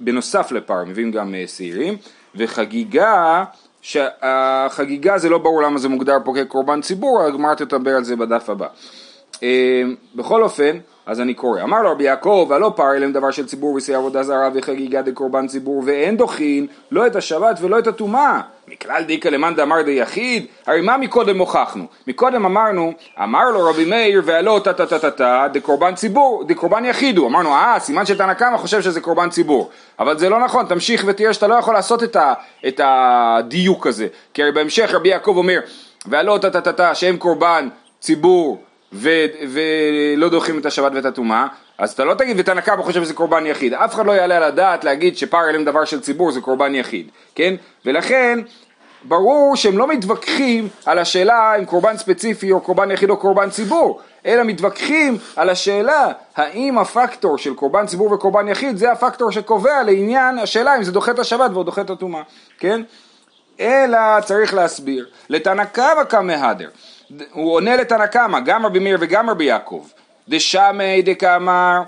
בנוסף 0.01 0.53
לפר 0.53 0.85
מביאים 0.85 1.11
גם 1.11 1.35
שעירים, 1.57 1.97
וחגיגה, 2.35 3.45
שהחגיגה 3.87 5.19
זה 5.19 5.29
לא 5.29 5.39
ברור 5.39 5.63
למה 5.63 5.79
זה 5.79 5.89
מוגדר 5.89 6.17
פה 6.25 6.33
כקורבן 6.37 6.81
ציבור, 6.81 7.23
הגמרא 7.23 7.55
תדבר 7.55 7.91
על 7.91 8.05
זה 8.05 8.17
בדף 8.17 8.51
הבא. 8.51 8.67
בכל 10.15 10.43
אופן, 10.43 10.79
אז 11.07 11.21
אני 11.21 11.35
קורא, 11.35 11.63
אמר 11.63 11.83
לו 11.83 11.91
רבי 11.91 12.05
יעקב, 12.05 12.49
הלא 12.53 12.73
פר 12.77 12.97
אלם 12.97 13.13
דבר 13.13 13.31
של 13.31 13.47
ציבור 13.47 13.75
ושיא 13.75 13.97
עבודה 13.97 14.23
זרה 14.23 14.49
וחגיגה 14.55 15.03
דקורבן 15.03 15.47
ציבור 15.47 15.83
ואין 15.87 16.17
דוחין 16.17 16.67
לא 16.91 17.07
את 17.07 17.17
השבת 17.17 17.59
ולא 17.61 17.79
את 17.79 17.87
הטומאה. 17.87 18.41
מכלל 18.69 19.03
דיקא 19.03 19.29
למאן 19.29 19.55
דאמר 19.55 19.83
דיחיד, 19.83 20.47
הרי 20.67 20.81
מה 20.81 20.97
מקודם 20.97 21.39
הוכחנו? 21.39 21.87
מקודם 22.07 22.45
אמרנו, 22.45 22.93
אמר 23.23 23.51
לו 23.51 23.71
רבי 23.71 23.85
מאיר 23.85 24.23
והלא 24.25 24.61
טה 24.65 24.73
טה 24.73 24.87
טה 24.87 24.99
טה 24.99 25.11
טה 25.11 25.47
דקורבן 25.53 25.95
ציבור, 25.95 26.45
דקורבן 26.47 26.85
יחיד 26.85 27.19
הוא. 27.19 27.27
אמרנו, 27.27 27.53
אה, 27.53 27.77
סימן 27.79 28.07
שתנא 28.07 28.35
קמא 28.35 28.57
חושב 28.57 28.83
שזה 28.83 29.01
קורבן 29.01 29.31
ציבור. 29.31 29.71
אבל 29.99 30.19
זה 30.19 30.29
לא 30.29 30.41
נכון, 30.41 30.67
תמשיך 30.67 31.05
ותראה 31.07 31.33
שאתה 31.33 31.47
לא 31.47 31.55
יכול 31.55 31.75
לעשות 31.75 32.03
את, 32.03 32.17
ה, 32.17 32.35
את 32.69 32.81
הדיוק 32.85 33.87
הזה. 33.87 34.07
כי 34.35 34.43
הרי 34.43 34.53
בהמשך 34.53 34.91
רבי 34.95 35.09
יעקב 35.09 35.37
אומר, 35.37 35.61
והלא 36.07 36.39
טה 36.41 36.51
טה 36.51 36.61
טה 36.61 36.73
טה 36.73 36.95
שהם 36.95 37.17
קורבן 37.17 37.69
ציבור 38.01 38.63
ו- 38.93 39.27
ולא 39.49 40.29
דוחים 40.29 40.59
את 40.59 40.67
השבת 40.67 40.93
ואת 40.95 41.05
הטומאה, 41.05 41.47
אז 41.79 41.93
אתה 41.93 42.05
לא 42.05 42.15
תגיד 42.15 42.37
ותנא 42.41 42.61
קמא 42.61 42.83
חושב 42.83 43.05
שזה 43.05 43.15
קורבן 43.15 43.47
יחיד, 43.47 43.75
אף 43.75 43.95
אחד 43.95 44.07
לא 44.07 44.13
יעלה 44.13 44.37
על 44.37 44.43
הדעת 44.43 44.85
להגיד 44.85 45.17
שפר 45.17 45.49
אליהם 45.49 45.65
דבר 45.65 45.85
של 45.85 46.01
ציבור 46.01 46.33
זה 46.33 46.41
קורבן 46.41 46.75
יחיד, 46.75 47.11
כן? 47.35 47.55
ולכן 47.87 48.39
ברור 49.05 49.57
שהם 49.57 49.79
לא 49.79 49.87
מתווכחים 49.87 50.69
על 50.87 50.99
השאלה 50.99 51.55
אם 51.59 51.65
קורבן 51.65 51.97
ספציפי 51.97 52.53
או 52.53 52.61
קורבן 52.61 52.91
יחיד 52.91 53.11
או 53.11 53.17
קורבן 53.17 53.51
ציבור, 53.51 54.01
אלא 54.27 54.43
מתווכחים 54.45 55.19
על 55.37 55.51
השאלה 55.51 56.13
האם 56.37 56.79
הפקטור 56.79 57.39
של 57.39 57.55
קורבן 57.55 57.87
ציבור 57.87 58.13
וקורבן 58.13 58.49
יחיד 58.49 58.77
זה 58.77 58.93
הפקטור 58.93 59.33
שקובע 59.33 59.83
לעניין 59.83 60.39
השאלה 60.39 60.77
אם 60.77 60.83
זה 60.83 60.93
דוחה 60.93 61.11
את 61.11 61.19
השבת 61.19 61.51
או 61.55 61.63
דוחה 61.63 61.81
את 61.81 61.91
הטומאה, 61.91 62.23
כן? 62.59 62.83
אלא 63.61 64.21
צריך 64.25 64.55
להסביר, 64.55 65.07
לתנא 65.29 65.65
קמא 65.65 66.05
כמהדר 66.09 66.69
הוא 67.33 67.53
עונה 67.55 67.77
לתנא 67.77 68.07
קמא, 68.07 68.41
גם 68.41 68.67
רבי 68.67 68.79
מאיר 68.79 68.99
וגם 69.01 69.31
רבי 69.31 69.45
יעקב. 69.45 69.87
דשמי 70.29 71.03
דקאמר 71.03 71.83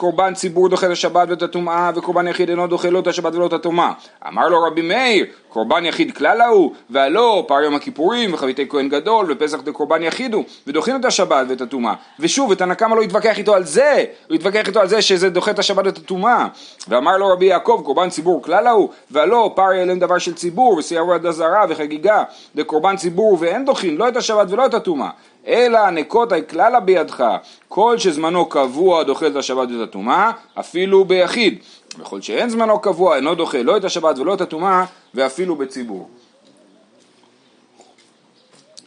קורבן 0.00 0.34
ציבור 0.34 0.68
דוחה 0.68 0.86
את 0.86 0.90
השבת 0.92 1.28
ואת 1.28 1.42
הטומאה 1.42 1.90
וקורבן 1.94 2.28
יחיד 2.28 2.48
אינו 2.48 2.66
דוחה 2.66 2.90
לא 2.90 2.98
את 2.98 3.06
השבת 3.06 3.34
ולא 3.34 3.46
את 3.46 3.52
הטומאה. 3.52 3.92
אמר 4.28 4.48
לו 4.48 4.62
רבי 4.62 4.82
מאיר 4.82 5.26
קורבן 5.48 5.86
יחיד 5.86 6.16
כלל 6.16 6.40
ההוא 6.40 6.72
והלא 6.90 7.44
פר 7.48 7.60
יום 7.60 7.74
הכיפורים 7.74 8.34
וחביתי 8.34 8.68
כהן 8.68 8.88
גדול 8.88 9.26
ופסח 9.28 9.60
דקורבן 9.60 10.02
יחיד 10.02 10.34
הוא 10.34 10.44
ודוחים 10.66 10.96
את 10.96 11.04
השבת 11.04 11.46
ואת 11.48 11.60
הטומאה. 11.60 11.94
ושוב 12.20 12.52
את 12.52 12.60
הנקמה 12.60 12.96
לא 12.96 13.02
התווכח 13.02 13.38
איתו 13.38 13.54
על 13.54 13.64
זה 13.64 14.04
הוא 14.28 14.34
התווכח 14.34 14.66
איתו 14.66 14.80
על 14.80 14.88
זה 14.88 15.02
שזה 15.02 15.30
דוחה 15.30 15.50
את 15.50 15.58
השבת 15.58 15.86
ואת 15.86 15.98
הטומאה. 15.98 16.46
ואמר 16.88 17.16
לו 17.16 17.28
רבי 17.28 17.46
יעקב 17.46 17.82
קורבן 17.84 18.08
ציבור 18.08 18.42
כלל 18.42 18.66
ההוא 18.66 18.88
והלא 19.10 19.52
פר 19.56 19.72
ילם 19.72 19.98
דבר 19.98 20.18
של 20.18 20.34
ציבור 20.34 20.76
ושערו 20.76 21.12
עד 21.12 21.26
הזרה 21.26 21.64
וחגיגה. 21.68 22.24
דקורבן 22.56 22.96
ציבור 22.96 23.36
ואין 23.40 23.64
דוחים 23.64 23.98
לא 23.98 24.08
את 24.08 24.16
השבת 24.16 24.50
ולא 24.50 24.66
את 24.66 24.74
הטומאה 24.74 25.10
אלא 25.46 25.90
נקוטה 25.90 26.40
כללה 26.40 26.80
בידך, 26.80 27.24
כל 27.68 27.98
שזמנו 27.98 28.46
קבוע 28.46 29.02
דוחה 29.02 29.26
את 29.26 29.36
השבת 29.36 29.68
ואת 29.68 29.88
הטומאה, 29.88 30.30
אפילו 30.54 31.04
ביחיד. 31.04 31.58
וכל 31.98 32.20
שאין 32.20 32.48
זמנו 32.48 32.78
קבוע 32.78 33.16
אינו 33.16 33.34
דוחה 33.34 33.62
לא 33.62 33.76
את 33.76 33.84
השבת 33.84 34.18
ולא 34.18 34.34
את 34.34 34.40
הטומאה, 34.40 34.84
ואפילו 35.14 35.56
בציבור. 35.56 36.10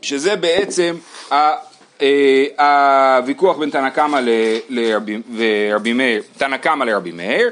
שזה 0.02 0.36
בעצם 0.36 0.96
אה, 1.32 3.18
הוויכוח 3.18 3.58
בין 3.58 3.70
תנא 3.70 3.90
קמא 3.90 4.20
לרבי 4.70 5.94
מאיר, 5.94 6.24
תנא 6.38 6.58
קמא 6.58 6.84
לרבי 6.84 7.12
מאיר, 7.12 7.50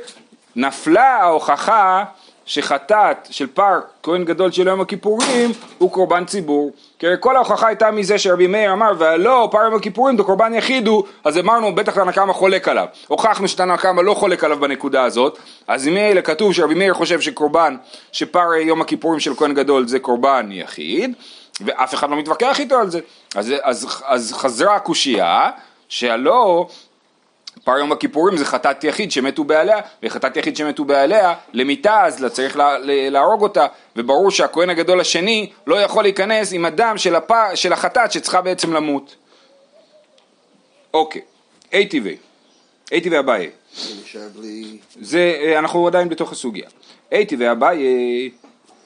נפלה 0.56 1.16
ההוכחה 1.16 2.04
שחטאת 2.46 3.28
של 3.30 3.48
פר 3.48 3.80
כהן 4.04 4.26
גדול 4.26 4.52
של 4.52 4.68
יום 4.68 4.82
הכיפורים 4.82 5.52
הוא 5.78 5.92
קורבן 5.92 6.26
ציבור. 6.26 6.72
כי 7.02 7.08
כל 7.20 7.36
ההוכחה 7.36 7.68
הייתה 7.68 7.92
מזה 7.92 8.18
שרבי 8.18 8.48
מאיר 8.48 8.74
אמר 8.74 8.92
והלא 8.98 9.48
פר 9.52 9.64
יום 9.64 9.76
הכיפורים 9.76 10.18
זה 10.18 10.24
קורבן 10.24 10.54
יחיד 10.54 10.88
הוא 10.88 11.04
אז 11.24 11.38
אמרנו 11.38 11.76
בטח 11.76 11.96
תנא 11.96 12.12
קמא 12.12 12.34
חולק 12.34 12.68
עליו. 12.68 12.86
הוכחנו 13.08 13.48
שתנא 13.48 13.78
קמא 13.78 14.02
לא 14.02 14.14
חולק 14.14 14.44
עליו 14.44 14.60
בנקודה 14.60 15.04
הזאת 15.04 15.40
אז 15.68 15.88
אלה 15.88 16.22
כתוב 16.22 16.54
שרבי 16.54 16.74
מאיר 16.74 16.94
חושב 16.94 17.22
שקורבן 17.22 17.76
שפר 18.12 18.54
יום 18.54 18.82
הכיפורים 18.82 19.20
של 19.20 19.36
כהן 19.36 19.54
גדול 19.54 19.88
זה 19.88 20.00
קורבן 20.00 20.50
יחיד 20.52 21.14
ואף 21.62 21.94
אחד 21.94 22.10
לא 22.10 22.18
מתווכח 22.18 22.60
איתו 22.60 22.76
על 22.76 22.90
זה 22.90 23.00
אז, 23.36 23.54
אז, 23.62 24.02
אז 24.06 24.34
חזרה 24.34 24.76
הקושייה 24.76 25.50
שהלא 25.90 26.68
פר 27.64 27.78
יום 27.78 27.92
הכיפורים 27.92 28.38
זה 28.38 28.46
חטאת 28.46 28.84
יחיד 28.84 29.12
שמתו 29.12 29.44
בעליה, 29.44 29.78
וחטאת 30.04 30.38
יחיד 30.38 30.56
שמתו 30.56 30.86
בעליה, 30.86 31.34
למיתה 31.54 32.06
אז 32.06 32.26
צריך 32.32 32.58
לה, 32.58 32.76
להרוג 32.84 33.42
אותה, 33.42 33.68
וברור 33.96 34.32
שהכהן 34.32 34.70
הגדול 34.70 35.00
השני 35.00 35.50
לא 35.68 35.82
יכול 35.82 36.04
להיכנס 36.04 36.54
עם 36.54 36.66
הדם 36.66 36.94
של, 36.98 37.16
הפ... 37.16 37.32
של 37.56 37.74
החטאת 37.74 38.12
שצריכה 38.12 38.42
בעצם 38.42 38.74
למות. 38.74 39.16
אוקיי, 40.94 41.22
אי 41.74 41.86
טבעי, 41.86 42.18
אי 42.92 43.02
טבעי 43.02 43.20
אביי. 43.20 43.50
זה 45.02 45.36
אה, 45.42 45.60
אנחנו 45.60 45.88
עדיין 45.88 46.10
בתוך 46.10 46.32
הסוגיה. 46.32 46.70
אי 47.12 47.26
טבעי 47.26 47.52
אביי, 47.52 48.30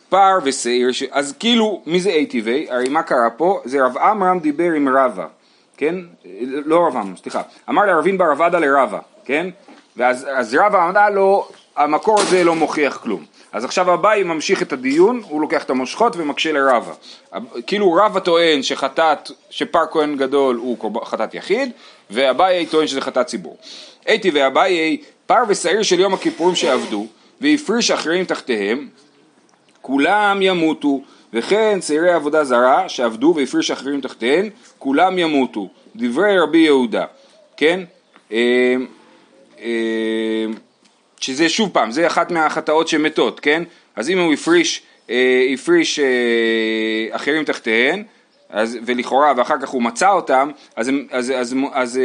פר 0.09 0.37
ושעיר. 0.43 0.89
אז 1.11 1.33
כאילו, 1.39 1.81
מי 1.85 1.99
זה 1.99 2.09
אי 2.09 2.25
טבעי? 2.25 2.67
הרי 2.69 2.89
מה 2.89 3.03
קרה 3.03 3.29
פה? 3.37 3.61
זה 3.65 3.85
רב 3.85 3.97
עמרם 3.97 4.39
דיבר 4.39 4.71
עם 4.71 4.89
רבא. 4.89 5.27
כן? 5.77 5.95
לא 6.65 6.87
רב 6.87 6.97
עמרם, 6.97 7.15
סליחה. 7.15 7.41
אמר 7.69 7.85
לרבין 7.85 8.17
בר 8.17 8.25
עבדה 8.25 8.59
לרבה, 8.59 8.99
כן? 9.25 9.49
ואז 9.97 10.27
אז 10.35 10.57
רבה 10.59 10.89
אמרה 10.89 11.09
לו, 11.09 11.47
המקור 11.75 12.21
הזה 12.21 12.43
לא 12.43 12.55
מוכיח 12.55 12.97
כלום. 12.97 13.25
אז 13.51 13.65
עכשיו 13.65 13.93
אביי 13.93 14.23
ממשיך 14.23 14.61
את 14.61 14.73
הדיון, 14.73 15.21
הוא 15.29 15.41
לוקח 15.41 15.63
את 15.63 15.69
המושכות 15.69 16.15
ומקשה 16.17 16.51
לרבה. 16.51 16.93
כאילו 17.67 17.93
רבה 17.93 18.19
טוען 18.19 18.63
שחטאת, 18.63 19.31
שפר 19.49 19.85
כהן 19.91 20.15
גדול 20.17 20.55
הוא 20.55 21.03
חטאת 21.05 21.33
יחיד, 21.33 21.71
ואביי 22.11 22.65
טוען 22.65 22.87
שזה 22.87 23.01
חטאת 23.01 23.25
ציבור. 23.25 23.57
הייתי 24.05 24.31
ואביי, 24.33 25.01
פר 25.25 25.43
ושעיר 25.47 25.83
של 25.83 25.99
יום 25.99 26.13
הכיפורים 26.13 26.55
שעבדו, 26.55 27.07
והפריש 27.41 27.91
אחרים 27.91 28.25
תחתיהם, 28.25 28.87
כולם 29.81 30.41
ימותו, 30.41 31.01
וכן 31.35 31.79
צעירי 31.79 32.11
עבודה 32.11 32.43
זרה 32.43 32.89
שעבדו 32.89 33.33
והפריש 33.37 33.71
אחרים 33.71 34.01
תחתיהן, 34.01 34.49
כולם 34.79 35.19
ימותו. 35.19 35.69
דברי 35.95 36.39
רבי 36.39 36.57
יהודה, 36.57 37.05
כן? 37.57 37.79
אה, 38.31 38.75
אה, 39.61 40.45
שזה 41.19 41.49
שוב 41.49 41.69
פעם, 41.73 41.91
זה 41.91 42.07
אחת 42.07 42.31
מהחטאות 42.31 42.87
שמתות, 42.87 43.39
כן? 43.39 43.63
אז 43.95 44.09
אם 44.09 44.19
הוא 44.19 44.33
הפריש, 44.33 44.81
אה, 45.09 45.47
הפריש 45.53 45.99
אחרים 47.11 47.43
תחתיהן, 47.43 48.03
אז, 48.49 48.77
ולכאורה, 48.85 49.33
ואחר 49.37 49.55
כך 49.61 49.69
הוא 49.69 49.81
מצא 49.81 50.11
אותם, 50.11 50.51
אז, 50.75 50.91
אז, 51.11 51.33
אז, 51.35 51.55
אז, 51.73 51.99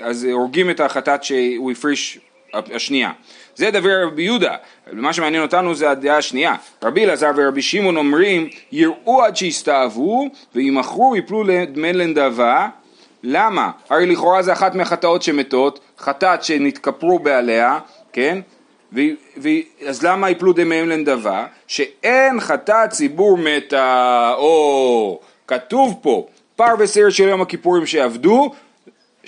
אז 0.00 0.24
הורגים 0.24 0.70
את 0.70 0.80
החטאת 0.80 1.24
שהוא 1.24 1.72
הפריש 1.72 2.18
השנייה. 2.52 3.10
זה 3.60 3.70
דבר 3.70 4.02
רבי 4.06 4.22
יהודה, 4.22 4.56
מה 4.92 5.12
שמעניין 5.12 5.42
אותנו 5.42 5.74
זה 5.74 5.90
הדעה 5.90 6.16
השנייה. 6.16 6.54
רבי 6.82 7.04
אלעזר 7.04 7.30
ורבי 7.36 7.62
שמעון 7.62 7.96
אומרים, 7.96 8.48
יראו 8.72 9.24
עד 9.24 9.36
שיסתאבו, 9.36 10.28
וימכרו 10.54 11.16
יפלו 11.16 11.44
לדמי 11.44 11.92
לנדבה. 11.92 12.68
למה? 13.22 13.70
הרי 13.90 14.06
לכאורה 14.06 14.42
זה 14.42 14.52
אחת 14.52 14.74
מהחטאות 14.74 15.22
שמתות, 15.22 15.80
חטאת 15.98 16.42
שנתכפרו 16.42 17.18
בעליה, 17.18 17.78
כן? 18.12 18.38
ו, 18.92 19.00
ו, 19.36 19.48
אז 19.86 20.02
למה 20.02 20.30
יפלו 20.30 20.52
דמיהם 20.52 20.88
לנדבה? 20.88 21.46
שאין 21.66 22.40
חטאת 22.40 22.90
ציבור 22.90 23.38
מתה, 23.38 24.32
או 24.36 25.20
כתוב 25.46 25.98
פה, 26.02 26.26
פר 26.56 26.74
ושעיר 26.78 27.10
של 27.10 27.28
יום 27.28 27.40
הכיפורים 27.40 27.86
שעבדו, 27.86 28.52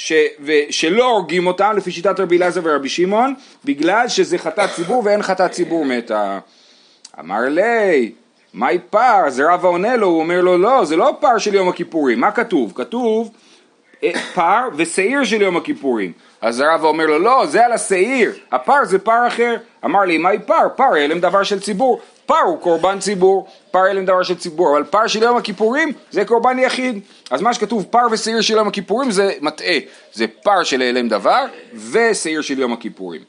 ש, 0.04 0.12
ושלא 0.44 1.04
הורגים 1.04 1.46
אותם 1.46 1.74
לפי 1.76 1.90
שיטת 1.90 2.20
רבי 2.20 2.36
אלעזר 2.36 2.60
ורבי 2.64 2.88
שמעון 2.88 3.34
בגלל 3.64 4.08
שזה 4.08 4.38
חטאת 4.38 4.70
ציבור 4.70 5.02
ואין 5.04 5.22
חטאת 5.22 5.50
ציבור 5.50 5.84
מתה. 5.84 6.38
אמר 7.20 7.40
לי, 7.48 8.12
מהי 8.54 8.78
פר? 8.90 9.26
אז 9.26 9.40
רבא 9.40 9.68
עונה 9.68 9.96
לו, 9.96 10.06
הוא 10.06 10.20
אומר 10.20 10.40
לו 10.40 10.58
לא, 10.58 10.84
זה 10.84 10.96
לא 10.96 11.16
פר 11.20 11.38
של 11.38 11.54
יום 11.54 11.68
הכיפורים, 11.68 12.20
מה 12.20 12.30
כתוב? 12.30 12.72
כתוב 12.74 13.30
פר 14.34 14.68
ושעיר 14.76 15.24
של 15.24 15.42
יום 15.42 15.56
הכיפורים. 15.56 16.12
אז 16.40 16.60
רבא 16.60 16.88
אומר 16.88 17.06
לו 17.06 17.18
לא, 17.18 17.46
זה 17.46 17.64
על 17.64 17.72
השעיר, 17.72 18.32
הפר 18.52 18.84
זה 18.84 18.98
פר 18.98 19.26
אחר. 19.26 19.56
אמר 19.84 20.00
ליה, 20.00 20.18
מאי 20.18 20.38
פר? 20.38 20.68
פר 20.76 20.94
העלם 20.94 21.20
דבר 21.20 21.42
של 21.42 21.60
ציבור. 21.60 22.00
פר 22.26 22.40
הוא 22.46 22.60
קורבן 22.60 22.98
ציבור, 22.98 23.46
פר 23.70 23.78
העלם 23.78 24.04
דבר 24.04 24.22
של 24.22 24.36
ציבור, 24.36 24.76
אבל 24.76 24.84
פר 24.84 25.06
של 25.06 25.22
יום 25.22 25.36
הכיפורים 25.36 25.92
זה 26.10 26.24
קורבן 26.24 26.58
יחיד. 26.58 27.00
אז 27.30 27.42
מה 27.42 27.54
שכתוב 27.54 27.86
פר 27.90 28.06
ושעיר 28.10 28.40
של 28.40 28.54
יום 28.54 28.68
הכיפורים 28.68 29.10
זה 29.10 29.32
מטעה, 29.40 29.74
זה 30.12 30.26
פר 30.42 30.62
של 30.62 30.82
העלם 30.82 31.08
דבר 31.08 31.44
ושעיר 31.92 32.40
של 32.40 32.58
יום 32.58 32.72
הכיפורים. 32.72 33.20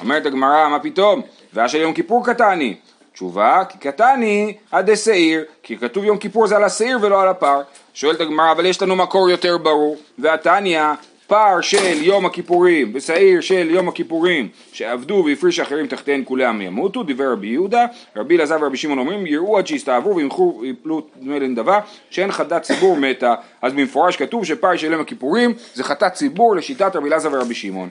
אומרת 0.00 0.26
הגמרא, 0.26 0.68
מה 0.68 0.78
פתאום? 0.78 1.22
והא 1.52 1.65
של 1.65 1.78
יום 1.78 1.92
כיפור 1.92 2.26
קתני. 2.26 2.76
תשובה, 3.16 3.62
כי 3.68 3.78
קתני 3.78 4.54
אשעיר, 4.70 5.44
כי 5.62 5.78
כתוב 5.78 6.04
יום 6.04 6.18
כיפור 6.18 6.46
זה 6.46 6.56
על 6.56 6.64
השעיר 6.64 6.98
ולא 7.02 7.22
על 7.22 7.28
הפר. 7.28 7.60
שואלת 7.94 8.20
הגמרא, 8.20 8.52
אבל 8.52 8.66
יש 8.66 8.82
לנו 8.82 8.96
מקור 8.96 9.30
יותר 9.30 9.58
ברור, 9.58 9.96
והתניא 10.18 10.82
פר 11.26 11.60
של 11.60 12.02
יום 12.02 12.26
הכיפורים 12.26 12.92
ושעיר 12.94 13.40
של 13.40 13.70
יום 13.70 13.88
הכיפורים 13.88 14.48
שעבדו 14.72 15.24
והפריש 15.26 15.60
אחרים 15.60 15.86
תחתיהן 15.86 16.22
כולם 16.24 16.60
ימותו, 16.60 17.02
דיבר 17.02 17.32
רבי 17.32 17.46
יהודה, 17.46 17.86
רבי 18.16 18.36
אלעזר 18.36 18.56
ורבי 18.60 18.76
שמעון 18.76 18.98
אומרים 18.98 19.26
יראו 19.26 19.58
עד 19.58 19.66
שיסתעברו 19.66 20.16
וימחו 20.16 20.58
ויפלו 20.60 21.06
דמי 21.16 21.40
לנדבה 21.40 21.80
שאין 22.10 22.32
חטאת 22.32 22.62
ציבור 22.62 22.96
מתה, 22.96 23.34
אז 23.62 23.72
במפורש 23.72 24.16
כתוב 24.16 24.44
שפר 24.44 24.76
של 24.76 24.92
יום 24.92 25.00
הכיפורים 25.00 25.54
זה 25.74 25.84
חטאת 25.84 26.12
ציבור 26.12 26.56
לשיטת 26.56 26.96
רבי 26.96 27.08
אלעזר 27.08 27.28
ורבי 27.32 27.54
שמעון. 27.54 27.88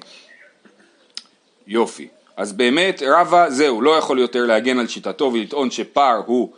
יופי, 1.68 2.08
אז 2.38 2.54
באמת 2.54 3.04
רבא 3.08 3.50
זהו, 3.50 3.82
לא 3.82 3.98
יכול 3.98 4.20
יותר 4.20 4.46
להגן 4.46 4.80
על 4.80 4.88
שיטתו 4.88 5.32
ולטעון 5.34 5.72
שפר 5.72 6.22
הוא 6.26 6.50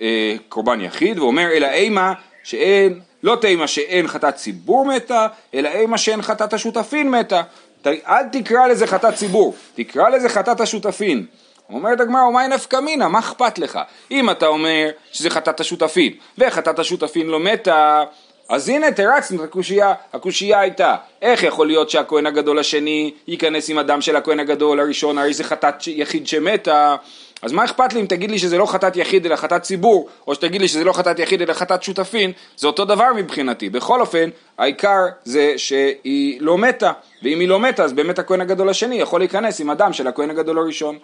אה, 0.00 0.36
קורבן 0.48 0.80
יחיד, 0.80 1.18
ואומר 1.18 1.46
אלא 1.52 1.66
אימה 1.66 2.12
שאין 2.42 3.00
לא 3.22 3.36
תימא 3.40 3.66
שאין 3.66 4.08
חטאת 4.08 4.34
ציבור 4.34 4.84
מתה, 4.84 5.26
אלא 5.54 5.68
אימא 5.68 5.96
שאין 5.96 6.22
חטאת 6.22 6.52
השותפין 6.52 7.10
מתה. 7.10 7.42
אל 7.86 8.28
תקרא 8.32 8.66
לזה 8.66 8.86
חטאת 8.86 9.14
ציבור, 9.14 9.54
תקרא 9.74 10.08
לזה 10.08 10.28
חטאת 10.28 10.60
השותפין. 10.60 11.26
אומרת 11.70 12.00
הגמרא, 12.00 12.22
ומאי 12.22 12.48
נפקא 12.48 12.76
מינה, 12.76 13.08
מה 13.08 13.18
אכפת 13.18 13.58
לך? 13.58 13.78
אם 14.10 14.30
אתה 14.30 14.46
אומר 14.46 14.90
שזה 15.12 15.30
חטאת 15.30 15.60
השותפין, 15.60 16.12
וחטאת 16.38 16.78
השותפין 16.78 17.26
לא 17.26 17.40
מתה, 17.40 18.04
אז 18.48 18.68
הנה 18.68 18.92
תרצנו 18.92 19.44
את 19.44 19.48
הקושייה, 19.48 19.94
הקושייה 20.12 20.60
הייתה, 20.60 20.96
איך 21.22 21.42
יכול 21.42 21.66
להיות 21.66 21.90
שהכהן 21.90 22.26
הגדול 22.26 22.58
השני 22.58 23.14
ייכנס 23.28 23.70
עם 23.70 23.78
הדם 23.78 24.00
של 24.00 24.16
הכהן 24.16 24.40
הגדול 24.40 24.80
הראשון, 24.80 25.18
הרי 25.18 25.34
זה 25.34 25.44
חטאת 25.44 25.86
יחיד 25.86 26.26
שמתה, 26.26 26.96
אז 27.42 27.52
מה 27.52 27.64
אכפת 27.64 27.92
לי 27.92 28.00
אם 28.00 28.06
תגיד 28.06 28.30
לי 28.30 28.38
שזה 28.38 28.58
לא 28.58 28.66
חטאת 28.66 28.96
יחיד 28.96 29.26
אלא 29.26 29.36
חטאת 29.36 29.62
ציבור, 29.62 30.08
או 30.26 30.34
שתגיד 30.34 30.60
לי 30.60 30.68
שזה 30.68 30.84
לא 30.84 30.92
חטאת 30.92 31.18
יחיד 31.18 31.42
אלא 31.42 31.52
חטאת 31.52 31.82
שותפין, 31.82 32.32
זה 32.56 32.66
אותו 32.66 32.84
דבר 32.84 33.12
מבחינתי. 33.16 33.70
בכל 33.70 34.00
אופן, 34.00 34.30
העיקר 34.58 35.04
זה 35.24 35.54
שהיא 35.56 36.40
לא 36.40 36.58
מתה, 36.58 36.92
ואם 37.22 37.40
היא 37.40 37.48
לא 37.48 37.58
מתה 37.58 37.84
אז 37.84 37.92
באמת 37.92 38.18
הכהן 38.18 38.40
הגדול 38.40 38.68
השני 38.68 38.96
יכול 38.96 39.20
להיכנס 39.20 39.60
עם 39.60 39.70
הדם 39.70 39.92
של 39.92 40.06
הכהן 40.06 40.30
הגדול 40.30 40.58
הראשון. 40.58 40.98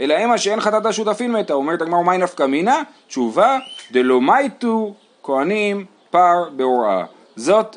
אלא 0.00 0.14
המה 0.14 0.38
שאין 0.38 0.60
חטאת 0.60 0.86
השותפין 0.86 1.32
מתה, 1.32 1.54
אומרת 1.54 1.82
הגמר 1.82 1.98
ומאי 1.98 2.18
נפקא 2.18 2.42
מינה? 2.42 2.82
תשובה, 3.08 3.58
דלא 3.92 4.20
מייטו 4.20 4.94
כהנים 5.22 5.84
פר 6.12 6.48
בהוראה. 6.56 7.04
זאת 7.36 7.76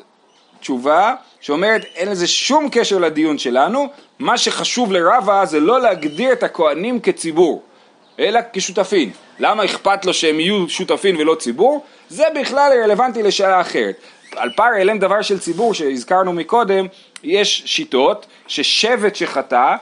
תשובה 0.60 1.14
שאומרת 1.40 1.84
אין 1.94 2.08
לזה 2.08 2.26
שום 2.26 2.68
קשר 2.72 2.98
לדיון 2.98 3.38
שלנו, 3.38 3.88
מה 4.18 4.38
שחשוב 4.38 4.92
לרבה 4.92 5.44
זה 5.44 5.60
לא 5.60 5.80
להגדיר 5.80 6.32
את 6.32 6.42
הכהנים 6.42 7.00
כציבור. 7.00 7.62
אלא 8.18 8.40
כשותפים. 8.52 9.10
למה 9.38 9.64
אכפת 9.64 10.04
לו 10.04 10.14
שהם 10.14 10.40
יהיו 10.40 10.68
שותפים 10.68 11.16
ולא 11.18 11.34
ציבור? 11.34 11.84
זה 12.08 12.24
בכלל 12.40 12.72
רלוונטי 12.82 13.22
לשאלה 13.22 13.60
אחרת. 13.60 13.96
על 14.36 14.50
פר 14.56 14.76
אליהם 14.76 14.98
דבר 14.98 15.22
של 15.22 15.38
ציבור 15.38 15.74
שהזכרנו 15.74 16.32
מקודם, 16.32 16.86
יש 17.22 17.62
שיטות 17.66 18.26
ששבט 18.46 19.16
שחטא, 19.16 19.74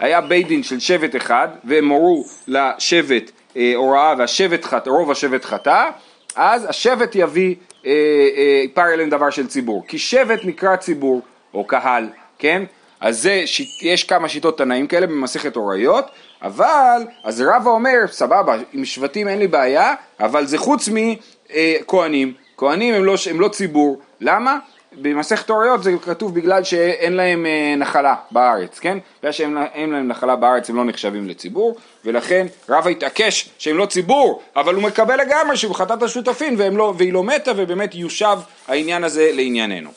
היה 0.00 0.20
בית 0.20 0.48
דין 0.48 0.62
של 0.62 0.80
שבט 0.80 1.16
אחד, 1.16 1.48
והם 1.64 1.88
הורו 1.88 2.24
לשבט 2.48 3.30
אה, 3.56 3.72
הוראה 3.76 4.14
והשבט 4.18 4.64
חטא, 4.64 4.90
רוב 4.90 5.10
השבט 5.10 5.44
חטא, 5.44 5.88
אז 6.36 6.66
השבט 6.68 7.14
יביא 7.14 7.54
אה, 7.88 7.92
אה, 8.36 8.64
פר 8.74 8.94
אליהם 8.94 9.10
דבר 9.10 9.30
של 9.30 9.46
ציבור. 9.46 9.84
כי 9.88 9.98
שבט 9.98 10.40
נקרא 10.44 10.76
ציבור 10.76 11.22
או 11.54 11.64
קהל, 11.64 12.08
כן? 12.38 12.62
אז 13.00 13.22
זה, 13.22 13.42
יש 13.82 14.04
כמה 14.04 14.28
שיטות 14.28 14.58
תנאים 14.58 14.86
כאלה 14.86 15.06
במסכת 15.06 15.56
הוריות, 15.56 16.04
אבל, 16.42 17.02
אז 17.24 17.40
רבא 17.40 17.70
אומר, 17.70 17.98
סבבה, 18.06 18.56
עם 18.72 18.84
שבטים 18.84 19.28
אין 19.28 19.38
לי 19.38 19.48
בעיה, 19.48 19.94
אבל 20.20 20.46
זה 20.46 20.58
חוץ 20.58 20.88
מכהנים, 20.88 22.34
כהנים 22.56 22.94
הם 22.94 23.04
לא, 23.04 23.14
הם 23.30 23.40
לא 23.40 23.48
ציבור, 23.48 24.00
למה? 24.20 24.58
במסכת 24.92 25.50
הוריות 25.50 25.82
זה 25.82 25.92
כתוב 26.02 26.34
בגלל 26.34 26.64
שאין 26.64 27.12
להם 27.12 27.46
אה, 27.46 27.74
נחלה 27.76 28.14
בארץ, 28.30 28.78
כן? 28.78 28.98
בגלל 29.20 29.32
שאין 29.32 29.90
להם 29.90 30.08
נחלה 30.08 30.36
בארץ 30.36 30.70
הם 30.70 30.76
לא 30.76 30.84
נחשבים 30.84 31.28
לציבור, 31.28 31.76
ולכן 32.04 32.46
רבא 32.68 32.90
התעקש 32.90 33.48
שהם 33.58 33.76
לא 33.76 33.86
ציבור, 33.86 34.42
אבל 34.56 34.74
הוא 34.74 34.82
מקבל 34.82 35.20
לגמרי 35.20 35.56
שהוא 35.56 35.74
חטאת 35.74 36.02
השותפים 36.02 36.76
לא, 36.76 36.94
והיא 36.98 37.12
לא 37.12 37.24
מתה 37.24 37.52
ובאמת 37.56 37.94
יושב 37.94 38.38
העניין 38.68 39.04
הזה 39.04 39.30
לענייננו. 39.32 39.90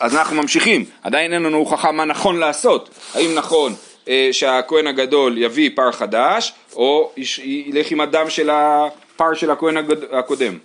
אז 0.00 0.14
אנחנו 0.14 0.36
ממשיכים, 0.36 0.84
עדיין 1.02 1.32
אין 1.32 1.42
לנו 1.42 1.58
הוכחה 1.58 1.92
מה 1.92 2.04
נכון 2.04 2.38
לעשות, 2.38 2.88
האם 3.14 3.34
נכון 3.34 3.74
אה, 4.08 4.28
שהכהן 4.32 4.86
הגדול 4.86 5.38
יביא 5.38 5.70
פר 5.74 5.92
חדש, 5.92 6.52
או 6.76 7.12
ילך 7.38 7.90
עם 7.90 8.00
הדם 8.00 8.30
של 8.30 8.50
הפר 8.50 9.34
של 9.34 9.50
הכהן 9.50 9.76
הקודם. 10.12 10.58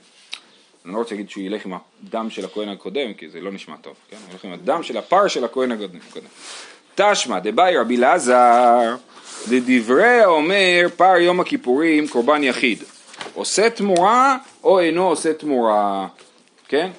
אני 0.85 0.93
לא 0.93 0.97
רוצה 0.97 1.15
להגיד 1.15 1.29
שהוא 1.29 1.43
ילך 1.43 1.65
עם 1.65 1.73
הדם 1.73 2.29
של 2.29 2.45
הכהן 2.45 2.69
הקודם, 2.69 3.13
כי 3.13 3.29
זה 3.29 3.41
לא 3.41 3.51
נשמע 3.51 3.75
טוב, 3.81 3.93
כן? 4.09 4.17
הוא 4.25 4.31
ילך 4.31 4.45
עם 4.45 4.53
הדם 4.53 4.83
של 4.83 4.97
הפר 4.97 5.27
של 5.27 5.43
הכהן 5.43 5.71
הקודם. 5.71 5.99
תשמע 6.95 7.39
דבאי 7.39 7.77
רבי 7.77 7.97
אלעזר, 7.97 8.95
דדברי 9.49 10.21
האומר 10.21 10.87
פר 10.95 11.17
יום 11.17 11.39
הכיפורים 11.39 12.07
קורבן 12.07 12.43
יחיד, 12.43 12.83
עושה 13.33 13.69
תמורה 13.69 14.37
או 14.63 14.79
אינו 14.79 15.07
עושה 15.07 15.33
תמורה, 15.33 16.07
כן? 16.67 16.91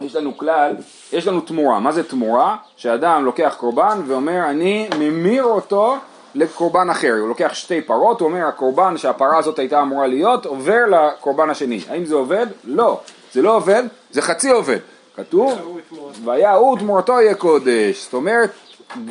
יש 0.00 0.16
לנו 0.16 0.36
כלל, 0.36 0.76
יש 1.12 1.26
לנו 1.26 1.40
תמורה, 1.40 1.80
מה 1.80 1.92
זה 1.92 2.08
תמורה? 2.08 2.56
שאדם 2.76 3.24
לוקח 3.24 3.54
קורבן 3.58 4.02
ואומר 4.06 4.50
אני 4.50 4.88
ממיר 4.98 5.44
אותו 5.44 5.96
לקורבן 6.34 6.90
אחר, 6.90 7.16
הוא 7.20 7.28
לוקח 7.28 7.50
שתי 7.54 7.80
פרות, 7.80 8.20
הוא 8.20 8.28
אומר 8.28 8.46
הקורבן 8.46 8.96
שהפרה 8.96 9.38
הזאת 9.38 9.58
הייתה 9.58 9.82
אמורה 9.82 10.06
להיות 10.06 10.46
עובר 10.46 10.80
לקורבן 10.90 11.50
השני, 11.50 11.80
האם 11.88 12.04
זה 12.04 12.14
עובד? 12.14 12.46
לא, 12.64 13.00
זה 13.32 13.42
לא 13.42 13.56
עובד, 13.56 13.82
זה 14.10 14.22
חצי 14.22 14.50
עובד, 14.50 14.78
כתוב 15.16 15.80
והיה 16.24 16.54
הוא 16.54 16.78
תמורתו 16.78 17.20
יהיה 17.20 17.34
קודש, 17.34 18.04
זאת 18.04 18.14
אומרת 18.14 18.50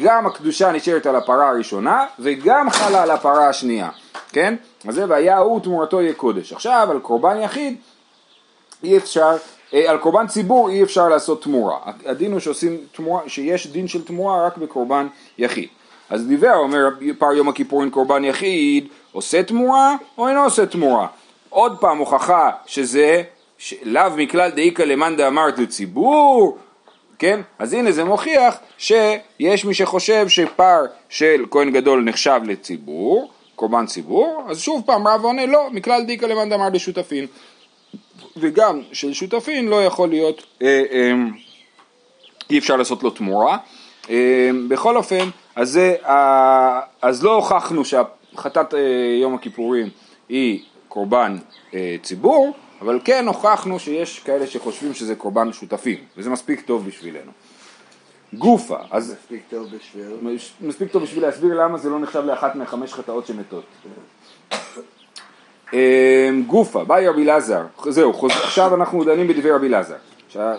גם 0.03 0.25
הקדושה 0.25 0.71
נשארת 0.71 1.05
על 1.05 1.15
הפרה 1.15 1.49
הראשונה 1.49 2.05
וגם 2.19 2.69
חלה 2.69 3.03
על 3.03 3.11
הפרה 3.11 3.49
השנייה, 3.49 3.89
כן? 4.31 4.55
אז 4.87 4.95
זה 4.95 5.05
והיה 5.07 5.37
הוא 5.37 5.59
תמורתו 5.59 6.01
יהיה 6.01 6.13
קודש. 6.13 6.53
עכשיו 6.53 6.87
על 6.91 6.99
קורבן 6.99 7.41
יחיד 7.41 7.77
אי 8.83 8.97
אפשר, 8.97 9.37
אה, 9.73 9.89
על 9.89 9.97
קורבן 9.97 10.27
ציבור 10.27 10.69
אי 10.69 10.83
אפשר 10.83 11.09
לעשות 11.09 11.43
תמורה. 11.43 11.77
הדין 12.05 12.31
הוא 12.31 12.39
שעושים 12.39 12.77
תמורה, 12.91 13.21
שיש 13.27 13.67
דין 13.67 13.87
של 13.87 14.05
תמורה 14.05 14.45
רק 14.45 14.57
בקורבן 14.57 15.07
יחיד. 15.37 15.67
אז 16.09 16.27
דיבר, 16.27 16.55
אומר 16.55 16.87
פר 17.17 17.33
יום 17.33 17.49
הכיפורים 17.49 17.91
קורבן 17.91 18.25
יחיד, 18.25 18.87
עושה 19.11 19.43
תמורה 19.43 19.95
או 20.17 20.27
אינו 20.27 20.43
עושה 20.43 20.65
תמורה. 20.65 21.07
עוד 21.49 21.77
פעם 21.79 21.97
הוכחה 21.97 22.51
שזה 22.65 23.23
לאו 23.83 24.11
מכלל 24.15 24.51
דאיכא 24.51 24.83
למאן 24.83 25.15
דאמרת 25.15 25.59
לציבור, 25.59 26.57
כן? 27.19 27.41
אז 27.59 27.73
הנה 27.73 27.91
זה 27.91 28.03
מוכיח 28.03 28.57
שיש 28.77 29.65
מי 29.65 29.73
שחושב 29.73 30.27
שפר 30.27 30.85
של 31.09 31.45
כהן 31.51 31.71
גדול 31.71 32.03
נחשב 32.03 32.41
לציבור, 32.45 33.31
קורבן 33.55 33.85
ציבור, 33.85 34.43
אז 34.49 34.59
שוב 34.59 34.83
פעם 34.85 35.07
רב 35.07 35.23
עונה 35.23 35.45
לא, 35.45 35.67
מכלל 35.71 36.03
דאיכא 36.03 36.25
למאן 36.25 36.49
דאמר 36.49 36.69
לשותפין. 36.73 37.25
וגם 38.37 38.81
של 38.91 39.13
שותפין 39.13 39.67
לא 39.67 39.83
יכול 39.83 40.09
להיות, 40.09 40.43
אה, 40.61 40.83
אה, 40.91 41.13
אי 42.49 42.57
אפשר 42.57 42.75
לעשות 42.75 43.03
לו 43.03 43.09
תמורה. 43.09 43.57
אה, 44.09 44.49
בכל 44.67 44.97
אופן, 44.97 45.29
אז, 45.55 45.71
זה, 45.71 45.95
אה, 46.05 46.81
אז 47.01 47.23
לא 47.23 47.35
הוכחנו 47.35 47.85
שהחטאת 47.85 48.73
אה, 48.73 48.79
יום 49.21 49.35
הכיפורים 49.35 49.89
היא 50.29 50.63
קורבן 50.87 51.37
אה, 51.73 51.95
ציבור, 52.03 52.53
אבל 52.81 52.99
כן 53.03 53.27
הוכחנו 53.27 53.79
שיש 53.79 54.19
כאלה 54.19 54.47
שחושבים 54.47 54.93
שזה 54.93 55.15
קורבן 55.15 55.53
שותפים, 55.53 55.97
וזה 56.17 56.29
מספיק 56.29 56.61
טוב 56.61 56.85
בשבילנו. 56.85 57.31
גופה, 58.33 58.77
אז... 58.91 59.11
מספיק 59.11 59.41
טוב 59.49 59.67
בשביל... 59.75 60.05
מספיק 60.61 60.91
טוב 60.91 61.03
בשביל 61.03 61.23
להסביר 61.23 61.61
למה 61.63 61.77
זה 61.77 61.89
לא 61.89 61.99
נחשב 61.99 62.23
לאחת 62.25 62.55
מהחמש 62.55 62.93
חטאות 62.93 63.27
שמתות. 63.27 63.63
אמ, 65.73 66.43
גופה, 66.47 66.83
באי 66.83 67.07
רבי 67.07 67.23
אלעזר, 67.23 67.65
זהו, 67.89 68.27
עכשיו 68.27 68.75
אנחנו 68.75 69.03
דנים 69.03 69.27
בדברי 69.27 69.51
רבי 69.51 69.67
אלעזר, 69.67 69.95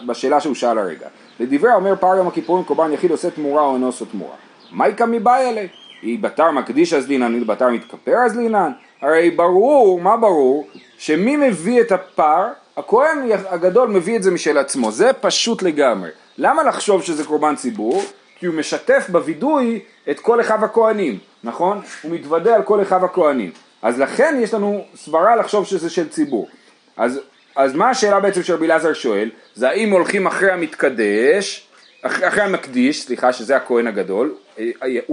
בשאלה 0.07 0.41
שהוא 0.41 0.55
שאל 0.55 0.79
הרגע. 0.79 1.09
לדברי 1.41 1.75
אומר 1.75 1.97
פר 1.97 2.17
יום 2.17 2.29
הכיפורים 2.29 2.65
קורבן 2.65 2.93
יחיד 2.93 3.11
עושה 3.11 3.31
תמורה 3.31 3.63
או 3.63 3.75
אינו 3.75 3.87
עושה 3.87 4.05
תמורה. 4.05 4.35
מייקה 4.73 5.07
מבאי 5.07 5.45
עלי? 5.45 5.69
היא 6.03 6.19
בתר 6.19 6.51
מקדיש 6.51 6.93
אז 6.93 7.09
לינן, 7.09 7.47
בתר 7.47 7.69
מתכפר 7.69 8.17
אז 8.27 8.37
לינן? 8.37 8.71
הרי 9.03 9.31
ברור, 9.31 10.01
מה 10.01 10.17
ברור? 10.17 10.69
שמי 10.99 11.37
מביא 11.37 11.81
את 11.81 11.93
הפר? 11.93 12.47
הכהן 12.77 13.19
הגדול 13.49 13.89
מביא 13.89 14.17
את 14.17 14.23
זה 14.23 14.31
משל 14.31 14.59
עצמו, 14.59 14.93
זה 14.93 15.13
פשוט 15.13 15.63
לגמרי. 15.63 16.11
למה 16.39 16.63
לחשוב 16.63 17.03
שזה 17.03 17.25
קורבן 17.25 17.57
ציבור? 17.57 18.03
כי 18.39 18.47
הוא 18.47 18.55
משתף 18.55 19.07
בווידוי 19.09 19.81
את 20.11 20.21
כל 20.21 20.41
אחיו 20.41 20.65
הכהנים, 20.65 21.19
נכון? 21.45 21.81
הוא 22.03 22.13
מתוודה 22.13 22.55
על 22.55 22.63
כל 22.63 22.83
אחיו 22.83 23.05
הכהנים. 23.05 23.51
אז 23.83 24.01
לכן 24.01 24.39
יש 24.41 24.55
לנו 24.55 24.85
סברה 24.95 25.37
לחשוב 25.37 25.67
שזה 25.67 25.91
של 25.91 26.09
ציבור. 26.09 26.49
אז, 26.97 27.21
אז 27.57 27.75
מה 27.75 27.91
השאלה 27.91 28.21
בעצם 28.21 28.43
שרבי 28.43 28.67
אלעזר 28.67 28.93
שואל? 28.93 29.31
זה 29.55 29.69
האם 29.69 29.91
הולכים 29.91 30.27
אחרי 30.27 30.51
המתקדש, 30.51 31.67
אחרי, 32.03 32.29
אחרי 32.29 32.43
המקדיש, 32.43 33.03
סליחה, 33.03 33.33
שזה 33.33 33.57
הכהן 33.57 33.87
הגדול, 33.87 34.35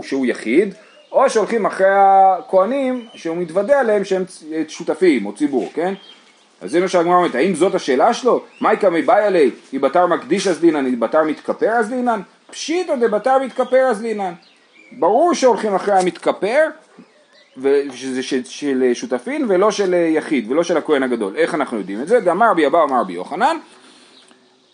שהוא 0.02 0.26
יחיד, 0.26 0.74
או 1.12 1.30
שהולכים 1.30 1.66
אחרי 1.66 1.88
הכהנים 1.90 3.06
שהוא 3.14 3.38
מתוודה 3.38 3.80
עליהם 3.80 4.06
שהם 4.06 4.24
שותפים 4.68 5.26
או 5.26 5.36
ציבור, 5.36 5.72
כן? 5.74 5.94
אז 6.62 6.72
זה 6.72 6.80
מה 6.80 6.88
שהגמרא 6.88 7.16
אומרת, 7.16 7.36
האם 7.36 7.56
זאת 7.56 7.76
השאלה 7.76 8.14
שלו? 8.14 8.44
מייקה 8.62 8.90
מבאי 8.90 9.24
עלי, 9.24 9.52
היא 9.72 9.80
בתר 9.80 10.08
מקדיש 10.08 10.48
אז 10.48 10.60
דינן, 10.60 10.86
היא 10.86 10.98
בתר 10.98 11.24
מתכפר 11.24 11.70
אז 11.70 11.90
דינן? 11.90 12.22
פשיטא 12.52 12.96
דבתר 12.96 13.38
מתכפר 13.38 13.78
אז 13.78 14.02
דינן. 14.02 14.34
ברור 14.92 15.34
שהולכים 15.34 15.76
אחרי 15.76 16.00
המתכפר, 16.00 16.68
ושזה 17.58 18.24
של, 18.24 18.44
של 18.44 18.92
שותפין 18.94 19.46
ולא 19.50 19.72
של 19.72 19.94
יחיד 19.94 20.52
ולא 20.52 20.64
של 20.64 20.78
הכהן 20.78 21.04
הגדול. 21.04 21.36
איך 21.36 21.56
אנחנו 21.56 21.78
יודעים 21.78 22.02
את 22.02 22.08
זה? 22.08 22.20
דאמר 22.20 22.54
בי 22.54 22.68
אבא 22.68 22.84
אמר 22.84 23.04
בי 23.04 23.14
יוחנן, 23.14 23.58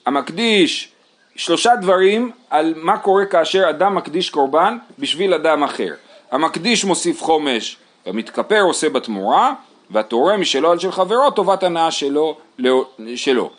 המקדיש 0.06 0.93
שלושה 1.36 1.76
דברים 1.76 2.32
על 2.50 2.74
מה 2.78 2.98
קורה 2.98 3.26
כאשר 3.26 3.70
אדם 3.70 3.96
מקדיש 3.96 4.30
קורבן 4.30 4.78
בשביל 5.00 5.34
אדם 5.34 5.64
אחר. 5.64 5.94
המקדיש 6.32 6.86
מוסיף 6.86 7.22
חומש, 7.22 7.78
המתכפר 8.06 8.62
עושה 8.62 8.90
בתמורה, 8.90 9.54
והתורם 9.90 10.42
משלו 10.42 10.72
על 10.72 10.80
של 10.80 10.92
חברו 10.92 11.32
טובת 11.32 11.64
הנאה 11.64 11.92
שלו, 11.92 12.38
לא, 12.60 12.90
שלו, 13.16 13.52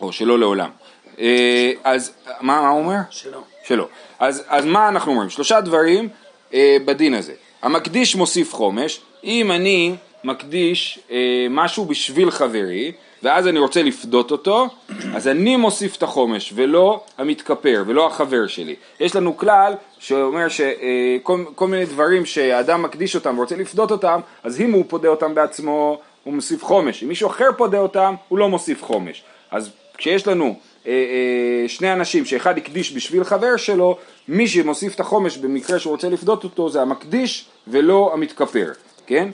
או 0.00 0.12
שלו 0.12 0.36
לעולם. 0.36 0.70
אה, 1.18 1.72
אז 1.84 2.12
מה, 2.40 2.60
מה 2.60 2.68
הוא 2.68 2.78
אומר? 2.78 2.98
שלו. 3.10 3.40
שלו. 3.64 3.88
אז, 4.18 4.44
אז 4.48 4.64
מה 4.64 4.88
אנחנו 4.88 5.12
אומרים? 5.12 5.30
שלושה 5.30 5.60
דברים 5.60 6.08
אה, 6.54 6.76
בדין 6.84 7.14
הזה. 7.14 7.32
המקדיש 7.62 8.16
מוסיף 8.16 8.54
חומש, 8.54 9.00
אם 9.24 9.52
אני 9.52 9.96
מקדיש 10.24 10.98
אה, 11.10 11.46
משהו 11.50 11.84
בשביל 11.84 12.30
חברי, 12.30 12.92
ואז 13.22 13.46
אני 13.46 13.58
רוצה 13.58 13.82
לפדות 13.82 14.30
אותו, 14.30 14.68
אז 15.14 15.28
אני 15.28 15.56
מוסיף 15.56 15.96
את 15.96 16.02
החומש 16.02 16.52
ולא 16.56 17.04
המתכפר 17.18 17.84
ולא 17.86 18.06
החבר 18.06 18.46
שלי. 18.46 18.74
יש 19.00 19.16
לנו 19.16 19.36
כלל 19.36 19.74
שאומר 19.98 20.48
שכל 20.48 21.44
אה, 21.60 21.66
מיני 21.66 21.86
דברים 21.86 22.26
שהאדם 22.26 22.82
מקדיש 22.82 23.14
אותם 23.14 23.38
ורוצה 23.38 23.56
לפדות 23.56 23.90
אותם, 23.90 24.20
אז 24.42 24.60
אם 24.60 24.72
הוא 24.72 24.84
פודה 24.88 25.08
אותם 25.08 25.34
בעצמו 25.34 26.00
הוא 26.24 26.34
מוסיף 26.34 26.64
חומש, 26.64 27.02
אם 27.02 27.08
מישהו 27.08 27.28
אחר 27.28 27.48
פודה 27.56 27.78
אותם 27.78 28.14
הוא 28.28 28.38
לא 28.38 28.48
מוסיף 28.48 28.84
חומש. 28.84 29.22
אז 29.50 29.70
כשיש 29.96 30.26
לנו 30.26 30.54
אה, 30.86 30.92
אה, 30.92 31.68
שני 31.68 31.92
אנשים 31.92 32.24
שאחד 32.24 32.58
הקדיש 32.58 32.92
בשביל 32.92 33.24
חבר 33.24 33.56
שלו, 33.56 33.96
מי 34.28 34.48
שמוסיף 34.48 34.94
את 34.94 35.00
החומש 35.00 35.36
במקרה 35.36 35.78
שהוא 35.78 35.90
רוצה 35.90 36.08
לפדות 36.08 36.44
אותו 36.44 36.70
זה 36.70 36.82
המקדיש 36.82 37.46
ולא 37.68 38.10
המתכפר, 38.14 38.72
כן? 39.06 39.28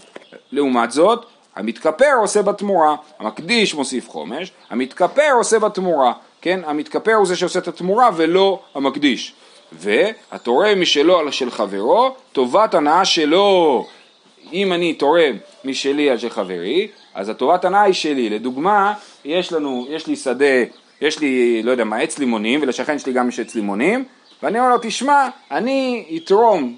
לעומת 0.52 0.92
זאת, 0.92 1.26
המתכפר 1.56 2.12
עושה 2.20 2.42
בתמורה, 2.42 2.96
המקדיש 3.18 3.74
מוסיף 3.74 4.08
חומש, 4.08 4.52
המתכפר 4.70 5.30
עושה 5.36 5.58
בתמורה, 5.58 6.12
כן? 6.40 6.60
המתכפר 6.66 7.14
הוא 7.14 7.26
זה 7.26 7.36
שעושה 7.36 7.58
את 7.58 7.68
התמורה 7.68 8.10
ולא 8.16 8.60
המקדיש. 8.74 9.34
והתורם 9.72 10.80
משלו 10.80 11.18
על 11.18 11.30
של 11.30 11.50
חברו, 11.50 12.14
טובת 12.32 12.74
הנאה 12.74 13.04
שלו. 13.04 13.86
אם 14.52 14.72
אני 14.72 14.94
תורם 14.94 15.36
משלי 15.64 16.10
על 16.10 16.18
של 16.18 16.30
חברי, 16.30 16.88
אז 17.14 17.28
הטובת 17.28 17.64
הנאה 17.64 17.82
היא 17.82 17.94
שלי. 17.94 18.30
לדוגמה, 18.30 18.94
יש 19.24 19.52
לנו, 19.52 19.86
יש 19.90 20.06
לי 20.06 20.16
שדה, 20.16 20.64
יש 21.00 21.18
לי, 21.18 21.62
לא 21.62 21.70
יודע 21.70 21.84
מה, 21.84 21.96
עץ 21.96 22.18
לימונים, 22.18 22.62
ולשכן 22.62 22.98
שלי 22.98 23.12
גם 23.12 23.28
יש 23.28 23.40
עץ 23.40 23.54
לימונים, 23.54 24.04
ואני 24.42 24.58
אומר 24.58 24.70
לו, 24.70 24.76
תשמע, 24.82 25.28
אני 25.50 26.04
אתרום 26.16 26.76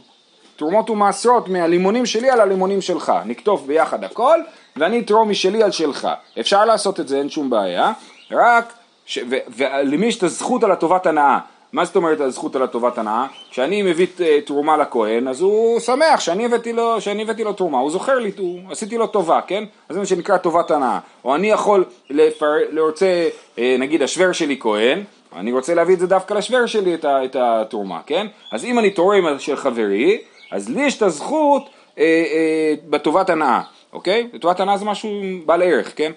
תרומות 0.56 0.90
ומעשרות 0.90 1.48
מהלימונים 1.48 2.06
שלי 2.06 2.30
על 2.30 2.40
הלימונים 2.40 2.80
שלך, 2.80 3.12
נכתוב 3.26 3.66
ביחד 3.66 4.04
הכל, 4.04 4.40
ואני 4.78 4.98
אתרום 5.00 5.30
משלי 5.30 5.62
על 5.62 5.70
שלך. 5.70 6.08
אפשר 6.40 6.64
לעשות 6.64 7.00
את 7.00 7.08
זה, 7.08 7.18
אין 7.18 7.30
שום 7.30 7.50
בעיה, 7.50 7.92
רק, 8.30 8.72
ש... 9.06 9.18
ו... 9.30 9.36
ולמי 9.56 10.06
יש 10.06 10.18
את 10.18 10.22
הזכות 10.22 10.64
על 10.64 10.72
הטובת 10.72 11.06
הנאה? 11.06 11.38
מה 11.72 11.84
זאת 11.84 11.96
אומרת 11.96 12.20
הזכות 12.20 12.56
על 12.56 12.62
הטובת 12.62 12.98
הנאה? 12.98 13.26
כשאני 13.50 13.82
מביא 13.82 14.06
אה, 14.20 14.38
תרומה 14.40 14.76
לכהן, 14.76 15.28
אז 15.28 15.40
הוא 15.40 15.80
שמח 15.80 16.20
שאני 16.20 16.44
הבאתי 16.44 16.72
לו, 16.72 17.00
שאני 17.00 17.22
הבאתי 17.22 17.44
לו 17.44 17.52
תרומה, 17.52 17.78
הוא 17.78 17.90
זוכר 17.90 18.18
לי, 18.18 18.30
הוא, 18.38 18.60
עשיתי 18.70 18.98
לו 18.98 19.06
טובה, 19.06 19.40
כן? 19.46 19.64
אז 19.88 19.94
זה 19.94 20.00
מה 20.00 20.06
שנקרא 20.06 20.36
טובת 20.36 20.70
הנאה. 20.70 20.98
או 21.24 21.34
אני 21.34 21.50
יכול, 21.50 21.84
לפר... 22.10 22.52
לרוצה, 22.70 23.28
אה, 23.58 23.76
נגיד 23.78 24.02
השוור 24.02 24.32
שלי 24.32 24.56
כהן, 24.60 25.02
אני 25.36 25.52
רוצה 25.52 25.74
להביא 25.74 25.94
את 25.94 26.00
זה 26.00 26.06
דווקא 26.06 26.34
לשוור 26.34 26.66
שלי, 26.66 26.94
את, 26.94 27.04
ה... 27.04 27.24
את 27.24 27.36
התרומה, 27.40 28.00
כן? 28.06 28.26
אז 28.52 28.64
אם 28.64 28.78
אני 28.78 28.90
תורם 28.90 29.38
של 29.38 29.56
חברי, 29.56 30.18
אז 30.52 30.68
לי 30.68 30.82
יש 30.82 30.96
את 30.96 31.02
הזכות 31.02 31.62
אה, 31.98 32.04
אה, 32.04 32.74
בטובת 32.90 33.30
הנאה, 33.30 33.60
אוקיי? 33.92 34.28
בטובת 34.34 34.60
הנאה 34.60 34.76
זה 34.76 34.84
משהו 34.84 35.10
בעל 35.46 35.62
ערך, 35.62 35.92
כן? 35.96 36.12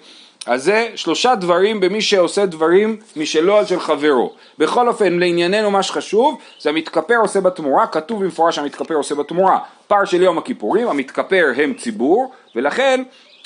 אז 0.46 0.64
זה 0.64 0.88
שלושה 0.94 1.34
דברים 1.34 1.80
במי 1.80 2.00
שעושה 2.00 2.46
דברים 2.46 2.96
משלו 3.16 3.56
על 3.56 3.66
של 3.66 3.80
חברו. 3.80 4.32
בכל 4.58 4.88
אופן, 4.88 5.18
לענייננו 5.18 5.70
מה 5.70 5.82
שחשוב, 5.82 6.38
זה 6.60 6.70
המתכפר 6.70 7.16
עושה 7.16 7.40
בתמורה, 7.40 7.86
כתוב 7.86 8.24
במפורש 8.24 8.56
שהמתכפר 8.56 8.94
עושה 8.94 9.14
בתמורה. 9.14 9.58
פר 9.86 10.04
של 10.04 10.22
יום 10.22 10.38
הכיפורים, 10.38 10.88
המתכפר 10.88 11.52
הם 11.56 11.74
ציבור, 11.74 12.32
ולכן 12.56 13.02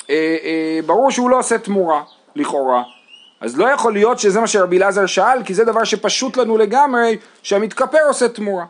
אה, 0.09 0.37
אה, 0.43 0.79
ברור 0.85 1.11
שהוא 1.11 1.29
לא 1.29 1.39
עושה 1.39 1.57
תמורה, 1.57 2.03
לכאורה. 2.35 2.83
אז 3.41 3.57
לא 3.57 3.65
יכול 3.65 3.93
להיות 3.93 4.19
שזה 4.19 4.39
מה 4.39 4.47
שרבי 4.47 4.77
אלעזר 4.77 5.05
שאל, 5.05 5.43
כי 5.45 5.53
זה 5.53 5.65
דבר 5.65 5.83
שפשוט 5.83 6.37
לנו 6.37 6.57
לגמרי, 6.57 7.17
שהמתכפר 7.43 7.97
עושה 8.07 8.27
תמורה. 8.27 8.65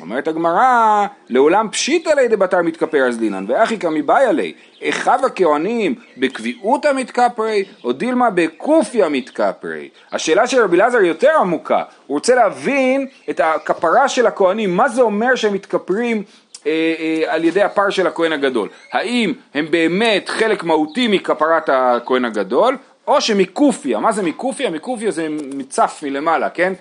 אומרת 0.00 0.28
הגמרא, 0.28 1.06
לעולם 1.28 1.68
פשיטא 1.70 2.10
ליה 2.10 2.28
דבתר 2.28 2.62
מתכפר 2.62 2.98
אז 3.08 3.18
דינן, 3.18 3.44
ואחי 3.48 3.78
כמיבאי 3.78 4.24
עלי, 4.24 4.52
אחיו 4.88 5.20
הכהנים 5.26 5.94
בקביעות 6.16 6.84
המתכפרי, 6.84 7.64
או 7.84 7.92
דילמה 7.92 8.30
בקופיה 8.30 9.08
מתכפרי. 9.08 9.88
השאלה 10.12 10.46
של 10.46 10.62
רבי 10.62 10.76
אלעזר 10.76 10.98
יותר 10.98 11.30
עמוקה, 11.40 11.82
הוא 12.06 12.14
רוצה 12.14 12.34
להבין 12.34 13.06
את 13.30 13.40
הכפרה 13.44 14.08
של 14.08 14.26
הכהנים, 14.26 14.76
מה 14.76 14.88
זה 14.88 15.02
אומר 15.02 15.34
שהם 15.34 15.52
מתכפרים 15.52 16.22
אה, 16.66 16.94
אה, 16.98 17.34
על 17.34 17.44
ידי 17.44 17.62
הפר 17.62 17.90
של 17.90 18.06
הכהן 18.06 18.32
הגדול. 18.32 18.68
האם 18.92 19.32
הם 19.54 19.66
באמת 19.70 20.28
חלק 20.28 20.64
מהותי 20.64 21.08
מכפרת 21.08 21.68
הכהן 21.72 22.24
הגדול, 22.24 22.76
או 23.06 23.20
שמקופיה, 23.20 23.98
מה 23.98 24.12
זה 24.12 24.22
מקופיה? 24.22 24.70
מקופיה 24.70 25.10
זה 25.10 25.26
מצף 25.30 26.00
מלמעלה, 26.02 26.50
כן? 26.50 26.72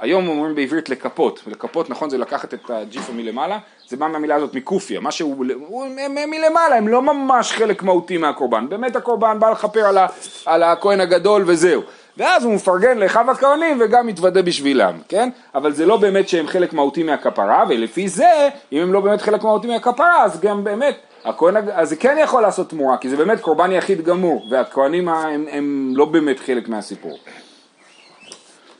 היום 0.00 0.28
אומרים 0.28 0.54
בעברית 0.54 0.88
לקפות, 0.88 1.40
לקפות 1.46 1.90
נכון 1.90 2.10
זה 2.10 2.18
לקחת 2.18 2.54
את 2.54 2.70
הג'יפה 2.70 3.12
מלמעלה, 3.12 3.58
זה 3.88 3.96
בא 3.96 4.08
מהמילה 4.08 4.34
הזאת 4.34 4.54
מקופיה, 4.54 5.00
מה 5.00 5.10
שהוא, 5.10 5.44
הוא, 5.54 5.84
הם, 5.84 6.18
הם 6.18 6.30
מלמעלה, 6.30 6.76
הם 6.76 6.88
לא 6.88 7.02
ממש 7.02 7.52
חלק 7.52 7.82
מהותי 7.82 8.18
מהקורבן, 8.18 8.68
באמת 8.68 8.96
הקורבן 8.96 9.40
בא 9.40 9.50
לכפר 9.50 9.86
על, 9.86 9.98
על 10.46 10.62
הכהן 10.62 11.00
הגדול 11.00 11.42
וזהו, 11.46 11.82
ואז 12.16 12.44
הוא 12.44 12.54
מפרגן 12.54 12.98
לאחיו 12.98 13.30
הכהנים 13.30 13.78
וגם 13.80 14.06
מתוודה 14.06 14.42
בשבילם, 14.42 14.98
כן? 15.08 15.28
אבל 15.54 15.72
זה 15.72 15.86
לא 15.86 15.96
באמת 15.96 16.28
שהם 16.28 16.46
חלק 16.46 16.72
מהותי 16.72 17.02
מהכפרה, 17.02 17.64
ולפי 17.68 18.08
זה, 18.08 18.48
אם 18.72 18.78
הם 18.82 18.92
לא 18.92 19.00
באמת 19.00 19.22
חלק 19.22 19.42
מהותי 19.42 19.66
מהכפרה, 19.66 20.24
אז 20.24 20.40
גם 20.40 20.64
באמת, 20.64 20.96
הכהן, 21.24 21.54
אז 21.72 21.88
זה 21.88 21.96
כן 21.96 22.16
יכול 22.22 22.42
לעשות 22.42 22.70
תמורה, 22.70 22.96
כי 22.96 23.08
זה 23.08 23.16
באמת 23.16 23.40
קורבן 23.40 23.72
יחיד 23.72 24.04
גמור, 24.04 24.46
והכהנים 24.50 25.08
הם, 25.08 25.46
הם 25.50 25.92
לא 25.96 26.04
באמת 26.04 26.40
חלק 26.40 26.68
מהסיפור. 26.68 27.18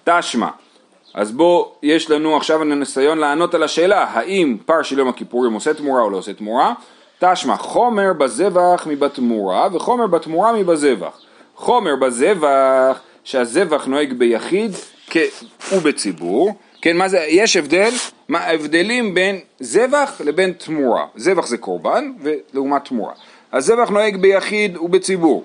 תשמע 0.05 0.49
אז 1.15 1.33
בוא, 1.33 1.67
יש 1.83 2.11
לנו 2.11 2.37
עכשיו 2.37 2.65
ניסיון 2.65 3.19
לענות 3.19 3.55
על 3.55 3.63
השאלה 3.63 4.05
האם 4.05 4.57
פר 4.67 4.83
של 4.83 4.99
יום 4.99 5.09
הכיפורים 5.09 5.53
עושה 5.53 5.75
תמורה 5.75 6.03
או 6.03 6.11
לא 6.11 6.17
עושה 6.17 6.33
תמורה? 6.33 6.73
תשמע 7.19 7.57
חומר 7.57 8.13
בזבח 8.13 8.87
מבתמורה 8.91 9.69
וחומר 9.73 10.07
בתמורה 10.07 10.53
מבזבח. 10.53 11.21
חומר 11.57 11.97
בזבח 11.97 13.01
שהזבח 13.25 13.87
נוהג 13.87 14.13
ביחיד 14.13 14.73
ובציבור. 15.73 16.55
כן 16.83 16.97
מה 16.97 17.09
זה, 17.09 17.27
יש 17.29 17.57
הבדל, 17.57 17.91
מה 18.29 18.39
ההבדלים 18.39 19.15
בין 19.15 19.41
זבח 19.61 20.21
לבין 20.25 20.53
תמורה. 20.53 21.07
זבח 21.17 21.47
זה 21.47 21.59
קורבן 21.59 22.13
ולעומת 22.23 22.85
תמורה. 22.85 23.13
הזבח 23.53 23.89
נוהג 23.89 24.17
ביחיד 24.17 24.77
ובציבור 24.77 25.45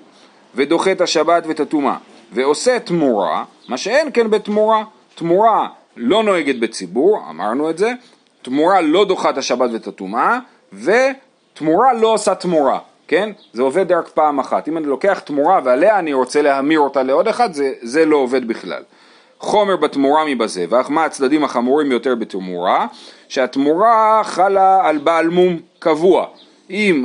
ודוחה 0.54 0.92
את 0.92 1.00
השבת 1.00 1.46
ואת 1.46 1.60
הטומאה 1.60 1.96
ועושה 2.32 2.78
תמורה 2.78 3.44
מה 3.68 3.76
שאין 3.76 4.08
כן 4.14 4.30
בתמורה 4.30 4.84
תמורה 5.14 5.68
לא 5.96 6.22
נוהגת 6.22 6.56
בציבור, 6.56 7.22
אמרנו 7.30 7.70
את 7.70 7.78
זה, 7.78 7.92
תמורה 8.42 8.80
לא 8.80 9.04
דוחה 9.04 9.30
את 9.30 9.38
השבת 9.38 9.70
ואת 9.72 9.86
הטומאה, 9.86 10.38
ותמורה 10.72 11.92
לא 11.92 12.12
עושה 12.14 12.34
תמורה, 12.34 12.78
כן? 13.08 13.30
זה 13.52 13.62
עובד 13.62 13.92
רק 13.92 14.08
פעם 14.08 14.38
אחת. 14.38 14.68
אם 14.68 14.76
אני 14.76 14.86
לוקח 14.86 15.18
תמורה 15.18 15.60
ועליה 15.64 15.98
אני 15.98 16.12
רוצה 16.12 16.42
להמיר 16.42 16.80
אותה 16.80 17.02
לעוד 17.02 17.28
אחד, 17.28 17.52
זה, 17.52 17.72
זה 17.82 18.06
לא 18.06 18.16
עובד 18.16 18.48
בכלל. 18.48 18.82
חומר 19.38 19.76
בתמורה 19.76 20.24
מבזבח, 20.24 20.86
מה 20.90 21.04
הצדדים 21.04 21.44
החמורים 21.44 21.88
ביותר 21.88 22.14
בתמורה? 22.14 22.86
שהתמורה 23.28 24.20
חלה 24.24 24.88
על 24.88 24.98
בעל 24.98 25.28
מום 25.28 25.60
קבוע. 25.78 26.26
אם 26.70 27.04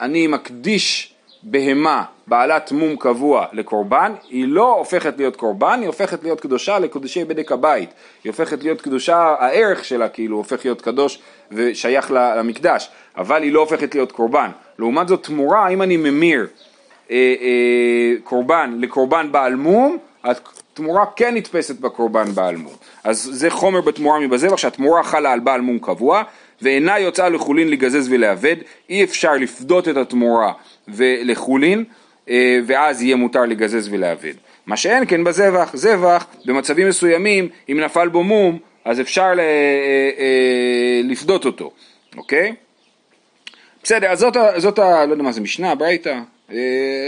אני 0.00 0.26
מקדיש 0.26 1.14
בהמה 1.42 2.02
בעלת 2.26 2.72
מום 2.72 2.96
קבוע 2.96 3.46
לקורבן, 3.52 4.12
היא 4.28 4.48
לא 4.48 4.74
הופכת 4.74 5.14
להיות 5.16 5.36
קורבן, 5.36 5.78
היא 5.80 5.86
הופכת 5.86 6.22
להיות 6.22 6.40
קדושה 6.40 6.78
לקודשי 6.78 7.24
בדק 7.24 7.52
הבית. 7.52 7.90
היא 8.24 8.30
הופכת 8.30 8.62
להיות 8.62 8.80
קדושה, 8.80 9.34
הערך 9.38 9.84
שלה 9.84 10.08
כאילו 10.08 10.36
הופך 10.36 10.64
להיות 10.64 10.82
קדוש 10.82 11.18
ושייך 11.52 12.10
למקדש, 12.10 12.88
אבל 13.16 13.42
היא 13.42 13.52
לא 13.52 13.60
הופכת 13.60 13.94
להיות 13.94 14.12
קורבן. 14.12 14.50
לעומת 14.78 15.08
זאת 15.08 15.22
תמורה, 15.24 15.68
אם 15.68 15.82
אני 15.82 15.96
ממיר 15.96 16.46
אה, 17.10 17.16
אה, 17.40 18.14
קורבן 18.24 18.74
לקורבן 18.78 19.32
בעל 19.32 19.54
מום, 19.54 19.98
התמורה 20.24 21.04
כן 21.16 21.34
נתפסת 21.34 21.80
בקורבן 21.80 22.32
בעל 22.34 22.56
מום. 22.56 22.72
אז 23.04 23.28
זה 23.32 23.50
חומר 23.50 23.80
בתמורה 23.80 24.20
מבזבח 24.20 24.56
שהתמורה 24.56 25.02
חלה 25.02 25.32
על 25.32 25.40
בעל 25.40 25.60
מום 25.60 25.78
קבוע 25.78 26.22
ואינה 26.62 26.98
יוצאה 26.98 27.28
לחולין 27.28 27.68
לגזז 27.68 28.08
ולאבד, 28.10 28.56
אי 28.90 29.04
אפשר 29.04 29.32
לפדות 29.32 29.88
את 29.88 29.96
התמורה 29.96 30.52
ולחולין 30.92 31.84
אה, 32.30 32.58
ואז 32.66 33.02
יהיה 33.02 33.16
מותר 33.16 33.42
לגזז 33.42 33.88
ולאבד. 33.92 34.34
מה 34.66 34.76
שאין 34.76 35.04
כן 35.06 35.24
בזבח, 35.24 35.70
זבח 35.74 36.26
במצבים 36.44 36.88
מסוימים 36.88 37.48
אם 37.68 37.80
נפל 37.80 38.08
בו 38.08 38.22
מום 38.22 38.58
אז 38.84 39.00
אפשר 39.00 39.34
ל, 39.34 39.40
אה, 39.40 39.44
אה, 40.18 41.00
לפדות 41.04 41.44
אותו, 41.44 41.70
אוקיי? 42.16 42.54
בסדר, 43.82 44.10
אז 44.10 44.18
זאת, 44.18 44.36
זאת 44.56 44.78
ה... 44.78 45.06
לא 45.06 45.12
יודע 45.12 45.22
מה 45.22 45.32
זה 45.32 45.40
משנה, 45.40 45.74
ברייתא? 45.74 46.18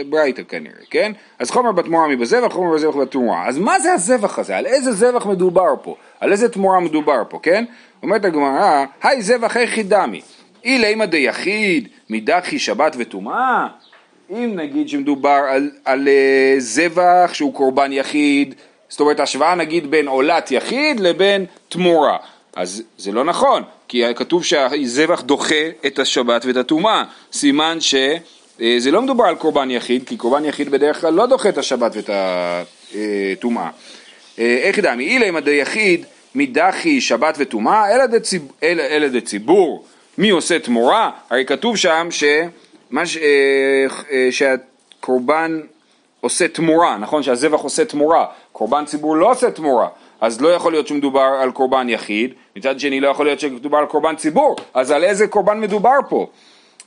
ברייתא 0.09 0.42
כנראה, 0.49 0.75
כן? 0.90 1.12
אז 1.38 1.51
חומר 1.51 1.73
בתמורה 1.73 2.09
מבזבח, 2.09 2.53
חומר 2.53 2.75
בזבח 2.75 2.97
בתמורה. 2.97 3.49
אז 3.49 3.59
מה 3.59 3.81
זה 3.81 3.92
הזבח 3.92 4.38
הזה? 4.38 4.57
על 4.57 4.66
איזה 4.66 4.92
זבח 4.92 5.27
מדובר 5.27 5.75
פה? 5.83 5.97
על 6.21 6.33
איזה 6.33 6.49
תמורה 6.49 6.81
מדובר 6.81 7.23
פה, 7.29 7.38
כן? 7.42 7.64
אומרת 8.03 8.25
הגמרא, 8.25 8.85
היי 9.03 9.23
זבח 9.23 9.57
היכי 9.57 9.83
דמי. 9.83 10.21
אילה 10.64 10.88
אימא 10.88 11.07
דיחיד, 11.07 11.88
מדחי 12.11 12.59
שבת 12.59 12.96
וטומאה, 12.98 13.66
אם 14.31 14.53
נגיד 14.57 14.88
שמדובר 14.88 15.40
על, 15.51 15.70
על 15.85 16.09
uh, 16.09 16.61
זבח 16.61 17.31
שהוא 17.33 17.55
קורבן 17.55 17.92
יחיד, 17.92 18.55
זאת 18.88 19.01
אומרת 19.01 19.20
השוואה 19.20 19.55
נגיד 19.55 19.90
בין 19.90 20.09
עולת 20.09 20.51
יחיד 20.51 21.01
לבין 21.01 21.46
תמורה, 21.68 22.16
אז 22.57 22.83
זה 22.98 23.12
לא 23.12 23.25
נכון, 23.25 23.62
כי 23.88 24.03
כתוב 24.16 24.44
שהזבח 24.44 25.20
דוחה 25.20 25.68
את 25.87 25.98
השבת 25.98 26.44
ואת 26.44 26.57
הטומאה, 26.57 27.05
סימן 27.33 27.79
שזה 27.81 28.18
אה, 28.61 28.90
לא 28.92 29.03
מדובר 29.03 29.25
על 29.25 29.35
קורבן 29.35 29.70
יחיד, 29.70 30.09
כי 30.09 30.16
קורבן 30.16 30.44
יחיד 30.44 30.70
בדרך 30.70 31.01
כלל 31.01 31.14
לא 31.14 31.27
דוחה 31.27 31.48
את 31.48 31.59
השבת 31.59 31.96
ואת 31.96 32.11
הטומאה. 32.12 33.68
אה, 34.38 34.59
איך 34.62 34.79
דמי, 34.79 35.07
אילה 35.07 35.29
אם 35.29 35.37
יחיד 35.46 36.05
מדחי 36.35 37.01
שבת 37.01 37.35
וטומאה, 37.38 37.85
אלא 38.62 39.09
דציבור, 39.09 39.85
מי 40.18 40.31
עושה 40.31 40.59
תמורה? 40.59 41.11
הרי 41.31 41.44
כתוב 41.44 41.77
שם 41.77 42.09
ש... 42.11 42.25
מה 42.90 43.07
ש... 43.07 43.16
אה, 43.16 43.87
אה, 44.11 44.29
שהקורבן 44.31 45.61
עושה 46.20 46.48
תמורה, 46.48 46.96
נכון? 46.96 47.22
שהזבח 47.22 47.61
עושה 47.61 47.85
תמורה, 47.85 48.27
קורבן 48.53 48.85
ציבור 48.85 49.16
לא 49.16 49.31
עושה 49.31 49.51
תמורה, 49.51 49.88
אז 50.20 50.40
לא 50.40 50.48
יכול 50.48 50.72
להיות 50.72 50.87
שמדובר 50.87 51.38
על 51.40 51.51
קורבן 51.51 51.88
יחיד, 51.88 52.35
מצד 52.57 52.81
שני 52.81 53.01
לא 53.01 53.09
יכול 53.09 53.27
להיות 53.27 53.40
שמדובר 53.40 53.79
על 53.79 53.87
קורבן 53.87 54.16
ציבור, 54.16 54.57
אז 54.75 54.90
על 54.90 55.05
איזה 55.05 55.27
קורבן 55.27 55.61
מדובר 55.61 55.98
פה? 56.09 56.27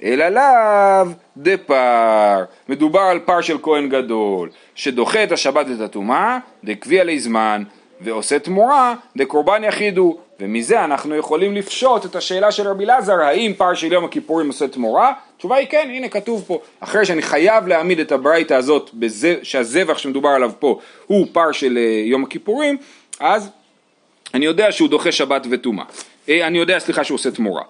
אלא 0.04 0.30
לאו 0.30 1.12
דפר, 1.38 2.44
מדובר 2.70 3.00
על 3.00 3.20
פר 3.20 3.42
של 3.42 3.58
כהן 3.62 3.90
גדול, 3.90 4.50
שדוחה 4.76 5.24
את 5.24 5.32
השבת 5.32 5.66
ואת 5.70 5.80
הטומאה, 5.80 6.38
דקביע 6.64 7.04
לי 7.04 7.20
זמן, 7.20 7.64
ועושה 8.02 8.40
תמורה, 8.40 8.94
דקורבן 9.18 9.64
יחיד 9.64 9.98
הוא, 9.98 10.18
ומזה 10.40 10.84
אנחנו 10.84 11.16
יכולים 11.16 11.56
לפשוט 11.56 12.06
את 12.06 12.16
השאלה 12.16 12.52
של 12.52 12.68
רבי 12.68 12.86
אלעזר, 12.86 13.22
האם 13.22 13.54
פר 13.58 13.74
של 13.74 13.94
יום 13.94 14.06
הכיפורים 14.06 14.48
עושה 14.48 14.68
תמורה? 14.68 15.14
התשובה 15.36 15.56
היא 15.56 15.68
כן, 15.68 15.90
הנה 15.94 16.10
כתוב 16.10 16.44
פה, 16.48 16.60
אחרי 16.80 17.06
שאני 17.06 17.22
חייב 17.22 17.68
להעמיד 17.68 18.00
את 18.00 18.12
הברייתא 18.12 18.54
הזאת, 18.54 18.90
בזה, 18.94 19.36
שהזבח 19.44 19.98
שמדובר 19.98 20.30
עליו 20.30 20.52
פה 20.60 20.80
הוא 21.06 21.28
פר 21.32 21.52
של 21.52 21.78
אה, 21.78 22.02
יום 22.06 22.24
הכיפורים, 22.24 22.78
אז 23.20 23.50
אני 24.34 24.46
יודע 24.46 24.72
שהוא 24.72 24.90
דוחה 24.90 25.12
שבת 25.12 25.48
וטומאה, 25.52 25.86
אה, 26.30 26.48
אני 26.48 26.58
יודע, 26.58 26.80
סליחה, 26.80 27.04
שהוא 27.04 27.16
עושה 27.16 27.32
תמורה. 27.32 27.64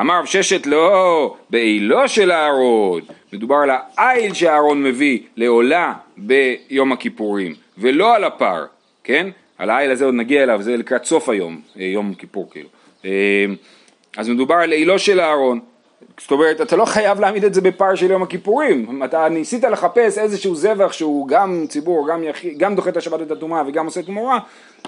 אמר 0.00 0.18
רב 0.18 0.26
ששת 0.26 0.66
לא, 0.66 1.36
בעילו 1.50 2.08
של 2.08 2.32
אהרון, 2.32 3.02
מדובר 3.32 3.56
על 3.56 3.70
העיל 3.96 4.34
שאהרון 4.34 4.82
מביא 4.82 5.18
לעולה 5.36 5.92
ביום 6.16 6.92
הכיפורים, 6.92 7.54
ולא 7.78 8.14
על 8.14 8.24
הפר, 8.24 8.64
כן? 9.04 9.26
העיל 9.70 9.90
הזה 9.90 10.04
עוד 10.04 10.14
נגיע 10.14 10.42
אליו, 10.42 10.62
זה 10.62 10.76
לקראת 10.76 11.04
סוף 11.04 11.28
היום, 11.28 11.60
אה, 11.78 11.84
יום 11.84 12.14
כיפור 12.14 12.50
כאילו. 12.50 12.68
אז 14.16 14.28
מדובר 14.28 14.54
על 14.54 14.72
עילו 14.72 14.98
של 14.98 15.20
אהרון, 15.20 15.60
זאת 16.20 16.30
אומרת, 16.30 16.60
אתה 16.60 16.76
לא 16.76 16.84
חייב 16.84 17.20
להעמיד 17.20 17.44
את 17.44 17.54
זה 17.54 17.60
בפער 17.60 17.94
של 17.94 18.10
יום 18.10 18.22
הכיפורים. 18.22 19.02
אתה 19.04 19.28
ניסית 19.28 19.64
לחפש 19.64 20.18
איזשהו 20.18 20.54
זבח 20.54 20.92
שהוא 20.92 21.28
גם 21.28 21.64
ציבור, 21.68 22.08
גם, 22.08 22.24
יח... 22.24 22.36
גם 22.56 22.74
דוחה 22.74 22.90
את 22.90 22.96
השבת 22.96 23.20
ואת 23.20 23.30
הטומאה 23.30 23.62
וגם 23.66 23.86
עושה 23.86 24.02
תמורה, 24.02 24.38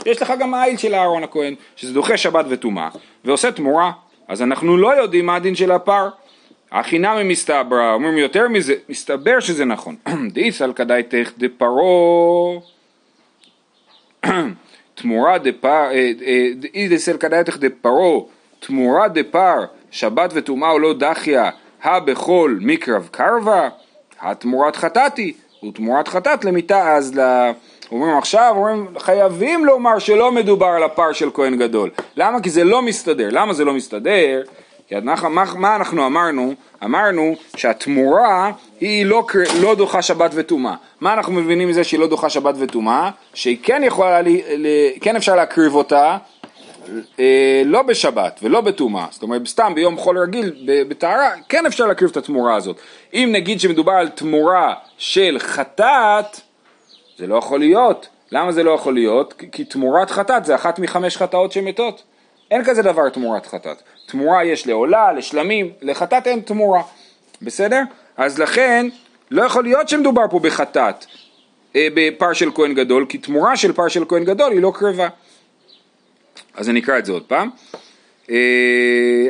יש 0.07 0.23
לך 0.23 0.33
גם 0.41 0.55
העיל 0.55 0.77
של 0.77 0.95
אהרון 0.95 1.25
הכהן, 1.25 1.55
שזה 1.77 1.95
דוחה 1.95 2.17
שבת 2.17 2.47
וטומאה, 2.49 2.89
ועושה 3.25 3.53
תמורה, 3.53 3.93
אז 4.29 4.43
אנחנו 4.43 4.77
לא 4.77 4.97
יודעים 4.97 5.27
מה 5.27 5.37
הדין 5.37 5.55
של 5.55 5.73
הפר. 5.73 6.09
החינמי 6.73 7.23
מסתברא, 7.23 7.93
אומרים 7.95 8.19
יותר 8.19 8.49
מזה, 8.49 8.75
מסתבר 8.89 9.41
שזה 9.41 9.65
נכון. 9.65 9.97
דאיסל 10.35 10.73
כדאיתך 10.73 11.31
דפרו 11.39 12.63
תמורה 14.95 15.39
דפר, 15.39 15.69
אה, 15.93 16.13
אה, 16.27 16.49
דאיסל 16.89 17.17
כדאיתך 17.17 17.57
דפרו 17.57 18.29
תמורה 18.61 19.09
דפר 19.09 19.65
שבת 19.91 20.31
וטומאה 20.35 20.71
או 20.71 20.79
לא 20.79 20.95
דחיה, 20.95 21.51
הבכל 21.83 22.57
מקרב 22.61 23.09
קרבה, 23.11 23.69
התמורת 24.21 24.77
חטאת 24.77 25.17
היא, 25.17 25.33
ותמורת 25.69 26.09
חטאת 26.09 26.45
למיתה 26.45 26.97
אז 26.97 27.19
ל... 27.19 27.51
אומרים 27.93 28.19
עכשיו, 28.19 28.53
אומרים 28.57 28.87
חייבים 28.99 29.65
לומר 29.65 29.99
שלא 29.99 30.33
מדובר 30.33 30.67
על 30.67 30.83
הפר 30.83 31.13
של 31.13 31.31
כהן 31.35 31.57
גדול. 31.57 31.91
למה? 32.17 32.41
כי 32.41 32.51
זה 32.51 32.65
לא 32.65 32.83
מסתדר. 32.83 33.29
למה 33.31 33.53
זה 33.53 33.65
לא 33.65 33.75
מסתדר? 33.75 34.43
כי 34.89 34.97
אנחנו, 34.97 35.31
מה, 35.31 35.45
מה 35.57 35.77
אנחנו 35.77 36.07
אמרנו? 36.07 36.55
אמרנו 36.85 37.35
שהתמורה 37.57 38.53
היא 38.81 39.07
לא, 39.07 39.27
לא 39.61 39.75
דוחה 39.75 40.03
שבת 40.03 40.31
וטומאה. 40.35 40.75
מה 41.01 41.13
אנחנו 41.15 41.33
מבינים 41.33 41.69
מזה 41.69 41.85
שהיא 41.85 42.01
לא 42.01 42.07
דוחה 42.07 42.31
שבת 42.31 42.55
וטומאה? 42.59 43.11
שהיא 43.35 43.59
כן 43.63 43.83
יכולה, 43.85 44.23
ל, 44.23 44.29
ל, 44.57 44.69
כן 45.01 45.17
אפשר 45.17 45.37
להקריב 45.37 45.75
אותה 45.75 46.17
אה, 47.19 47.63
לא 47.65 47.83
בשבת 47.83 48.41
ולא 48.43 48.61
בטומאה, 48.61 49.07
זאת 49.11 49.23
אומרת 49.23 49.47
סתם 49.47 49.73
ביום 49.75 49.97
חול 49.97 50.19
רגיל 50.19 50.53
בטהרה 50.89 51.31
כן 51.49 51.67
אפשר 51.67 51.87
להקריב 51.87 52.11
את 52.11 52.17
התמורה 52.17 52.55
הזאת. 52.55 52.77
אם 53.15 53.29
נגיד 53.33 53.61
שמדובר 53.61 53.93
על 53.93 54.09
תמורה 54.09 54.75
של 54.99 55.37
חטאת, 55.39 56.41
זה 57.19 57.27
לא 57.27 57.37
יכול 57.37 57.59
להיות. 57.61 58.09
למה 58.33 58.53
זה 58.53 58.63
לא 58.63 58.71
יכול 58.71 58.95
להיות? 58.95 59.35
כי 59.53 59.65
תמורת 59.65 60.11
חטאת 60.11 60.45
זה 60.45 60.55
אחת 60.55 60.79
מחמש 60.79 61.17
חטאות 61.17 61.53
שמתות. 61.53 62.03
אין 62.51 62.65
כזה 62.65 62.83
דבר 62.83 63.09
תמורת 63.09 63.47
חטאת. 63.47 63.83
תמורה 64.07 64.45
יש 64.45 64.67
לעולה, 64.67 65.13
לשלמים, 65.13 65.73
לחטאת 65.83 66.27
אין 66.27 66.41
תמורה. 66.41 66.83
בסדר? 67.43 67.83
אז 68.17 68.39
לכן 68.39 68.87
לא 69.31 69.43
יכול 69.43 69.65
להיות 69.65 69.89
שמדובר 69.89 70.23
פה 70.31 70.39
בחטאת, 70.39 71.07
אה, 71.77 71.89
בפר 71.95 72.33
של 72.33 72.51
כהן 72.55 72.75
גדול, 72.75 73.07
כי 73.09 73.19
תמורה 73.19 73.57
של 73.57 73.73
פר 73.73 73.89
של 73.89 74.05
כהן 74.09 74.25
גדול 74.25 74.53
היא 74.53 74.63
לא 74.63 74.73
קרבה. 74.75 75.09
אז 76.55 76.69
אני 76.69 76.81
אקרא 76.81 76.99
את 76.99 77.05
זה 77.07 77.13
עוד 77.13 77.23
פעם. 77.23 77.51
אה, 78.31 78.37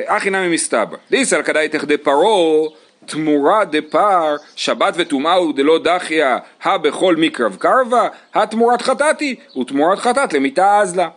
אחי 0.07 0.31
נמי 0.31 0.49
מסתבר, 0.49 0.97
דיסל 1.11 1.43
כדאי 1.43 1.69
תחדה 1.69 1.99
פרעה 1.99 2.69
תמורה 3.07 3.65
דפר, 3.65 4.37
שבת 4.57 4.95
וטומאה 4.97 5.35
הוא 5.35 5.55
דלא 5.55 5.79
דחיא, 5.79 6.27
הא 6.63 6.77
בכל 6.77 7.17
מקרב 7.17 7.57
קרבה, 7.57 8.09
התמורת 8.35 8.83
חטאתי, 8.83 9.35
ותמורת 9.61 9.99
חטאת 9.99 10.33
למיתה 10.33 10.79
אזלה. 10.79 11.09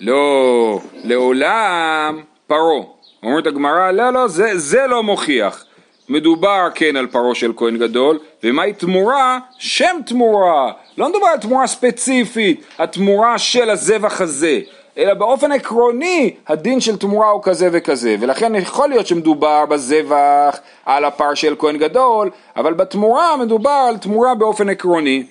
לא, 0.00 0.80
לעולם 1.04 2.22
פרעה. 2.46 2.82
אומרת 3.22 3.46
הגמרא, 3.46 3.90
לא, 3.90 4.12
לא, 4.12 4.28
זה, 4.28 4.58
זה 4.58 4.86
לא 4.86 5.02
מוכיח. 5.02 5.64
מדובר 6.08 6.68
כן 6.74 6.96
על 6.96 7.06
פרעה 7.06 7.34
של 7.34 7.52
כהן 7.56 7.78
גדול, 7.78 8.18
ומהי 8.44 8.72
תמורה? 8.72 9.38
שם 9.58 9.96
תמורה. 10.06 10.72
לא 10.98 11.08
מדובר 11.08 11.26
על 11.26 11.38
תמורה 11.38 11.66
ספציפית, 11.66 12.64
התמורה 12.78 13.38
של 13.38 13.70
הזבח 13.70 14.20
הזה. 14.20 14.60
אלא 14.98 15.14
באופן 15.14 15.52
עקרוני 15.52 16.34
הדין 16.48 16.80
של 16.80 16.96
תמורה 16.96 17.30
הוא 17.30 17.42
כזה 17.42 17.68
וכזה, 17.72 18.16
ולכן 18.20 18.54
יכול 18.54 18.88
להיות 18.88 19.06
שמדובר 19.06 19.66
בזבח 19.66 20.58
על 20.86 21.04
הפר 21.04 21.34
של 21.34 21.54
כהן 21.58 21.76
גדול, 21.78 22.30
אבל 22.56 22.74
בתמורה 22.74 23.36
מדובר 23.36 23.86
על 23.88 23.96
תמורה 23.96 24.34
באופן 24.34 24.68
עקרוני. 24.68 25.24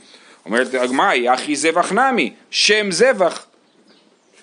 אומרת 0.45 0.73
הגמרא, 0.73 1.13
אחי 1.33 1.55
זבח 1.55 1.91
נמי, 1.91 2.31
שם 2.49 2.91
זבח. 2.91 3.45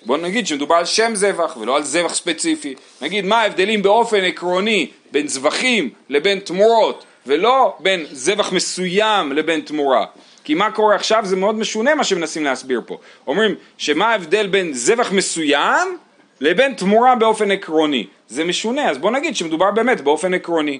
בוא 0.05 0.17
נגיד 0.17 0.47
שמדובר 0.47 0.75
על 0.75 0.85
שם 0.85 1.15
זבח 1.15 1.57
ולא 1.57 1.77
על 1.77 1.83
זבח 1.83 2.13
ספציפי. 2.13 2.75
נגיד 3.01 3.25
מה 3.25 3.41
ההבדלים 3.41 3.81
באופן 3.81 4.23
עקרוני 4.23 4.89
בין 5.11 5.27
זבחים 5.27 5.89
לבין 6.09 6.39
תמורות, 6.39 7.03
ולא 7.27 7.75
בין 7.79 8.05
זבח 8.11 8.53
מסוים 8.53 9.31
לבין 9.31 9.61
תמורה. 9.61 10.05
כי 10.43 10.53
מה 10.53 10.71
קורה 10.71 10.95
עכשיו 10.95 11.21
זה 11.25 11.35
מאוד 11.35 11.55
משונה 11.55 11.95
מה 11.95 12.03
שמנסים 12.03 12.43
להסביר 12.43 12.81
פה. 12.85 12.97
אומרים 13.27 13.55
שמה 13.77 14.07
ההבדל 14.07 14.47
בין 14.47 14.73
זבח 14.73 15.11
מסוים 15.11 15.97
לבין 16.41 16.73
תמורה 16.73 17.15
באופן 17.15 17.51
עקרוני. 17.51 18.07
זה 18.27 18.43
משונה, 18.43 18.89
אז 18.89 18.97
בוא 18.97 19.11
נגיד 19.11 19.35
שמדובר 19.35 19.71
באמת 19.71 20.01
באופן 20.01 20.33
עקרוני, 20.33 20.79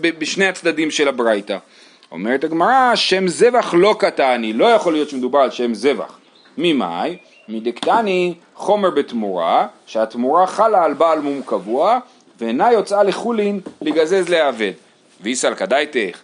בשני 0.00 0.46
הצדדים 0.46 0.90
של 0.90 1.08
הברייתא. 1.08 1.58
אומרת 2.12 2.44
הגמרא, 2.44 2.94
שם 2.94 3.28
זבח 3.28 3.74
לא 3.78 3.96
קטני, 3.98 4.52
לא 4.52 4.66
יכול 4.66 4.92
להיות 4.92 5.08
שמדובר 5.08 5.38
על 5.38 5.50
שם 5.50 5.74
זבח. 5.74 6.18
ממאי? 6.58 7.16
מדקטני 7.48 8.34
חומר 8.54 8.90
בתמורה, 8.90 9.66
שהתמורה 9.86 10.46
חלה 10.46 10.84
על 10.84 10.94
בעל 10.94 11.20
מום 11.20 11.42
קבוע, 11.46 11.98
ואינה 12.38 12.72
יוצאה 12.72 13.02
לחולין 13.02 13.60
לגזז 13.82 14.28
לאבד. 14.28 14.72
ויסל 15.20 15.54
כדאיתך 15.54 16.20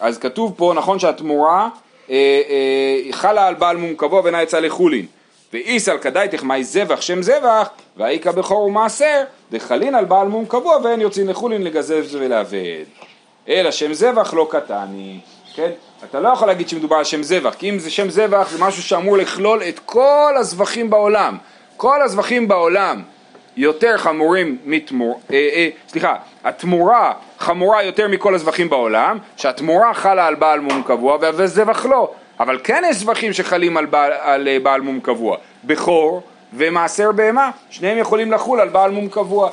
אז 0.00 0.18
כתוב 0.18 0.54
פה, 0.56 0.72
נכון 0.76 0.98
שהתמורה 0.98 1.68
אה, 2.10 2.14
אה, 2.48 3.12
חלה 3.12 3.46
על 3.46 3.54
בעל 3.54 3.76
מום 3.76 3.94
קבוע 3.96 4.20
ואינה 4.20 4.42
יצאה 4.42 4.60
לחולין. 4.60 5.06
ואיסל 5.52 5.98
כדאיתך 5.98 6.42
מאי 6.42 6.64
זבח 6.64 7.00
שם 7.00 7.22
זבח, 7.22 7.68
והאיכא 7.96 8.32
בכור 8.32 8.62
ומעשר, 8.62 9.22
דחלין 9.50 9.94
על 9.94 10.04
בעל 10.04 10.28
מום 10.28 10.46
קבוע 10.46 10.78
ואין 10.84 11.00
יוצאים 11.00 11.28
לחולין 11.28 11.62
לגזז 11.62 12.14
ולאבד. 12.14 12.84
אלא 13.48 13.70
שם 13.70 13.94
זבח 13.94 14.34
לא 14.34 14.48
קטני, 14.50 15.18
כן? 15.56 15.70
אתה 16.04 16.20
לא 16.20 16.28
יכול 16.28 16.48
להגיד 16.48 16.68
שמדובר 16.68 16.96
על 16.96 17.04
שם 17.04 17.22
זבח, 17.22 17.54
כי 17.58 17.70
אם 17.70 17.78
זה 17.78 17.90
שם 17.90 18.10
זבח 18.10 18.48
זה 18.50 18.64
משהו 18.64 18.82
שאמור 18.82 19.16
לכלול 19.16 19.62
את 19.62 19.78
כל 19.78 20.34
הזבחים 20.36 20.90
בעולם. 20.90 21.36
כל 21.76 22.02
הזבחים 22.02 22.48
בעולם 22.48 23.02
יותר 23.56 23.96
חמורים 23.96 24.58
מתמור... 24.64 25.20
אה, 25.32 25.48
אה, 25.54 25.68
סליחה, 25.88 26.14
התמורה 26.44 27.12
חמורה 27.38 27.82
יותר 27.82 28.08
מכל 28.08 28.34
הזבחים 28.34 28.68
בעולם, 28.68 29.18
שהתמורה 29.36 29.94
חלה 29.94 30.26
על 30.26 30.34
בעל 30.34 30.60
מום 30.60 30.82
קבוע 30.82 31.18
והזבח 31.20 31.86
לא. 31.86 32.12
אבל 32.40 32.58
כן 32.64 32.82
יש 32.90 32.96
זבחים 32.96 33.32
שחלים 33.32 33.76
על 33.76 33.86
בעל, 33.86 34.12
על 34.12 34.48
אה, 34.48 34.58
בעל 34.62 34.80
מום 34.80 35.00
קבוע. 35.00 35.36
בכור 35.64 36.22
ומעשר 36.52 37.12
בהמה, 37.12 37.50
שניהם 37.70 37.98
יכולים 37.98 38.32
לחול 38.32 38.60
על 38.60 38.68
בעל 38.68 38.90
מום 38.90 39.08
קבוע. 39.08 39.50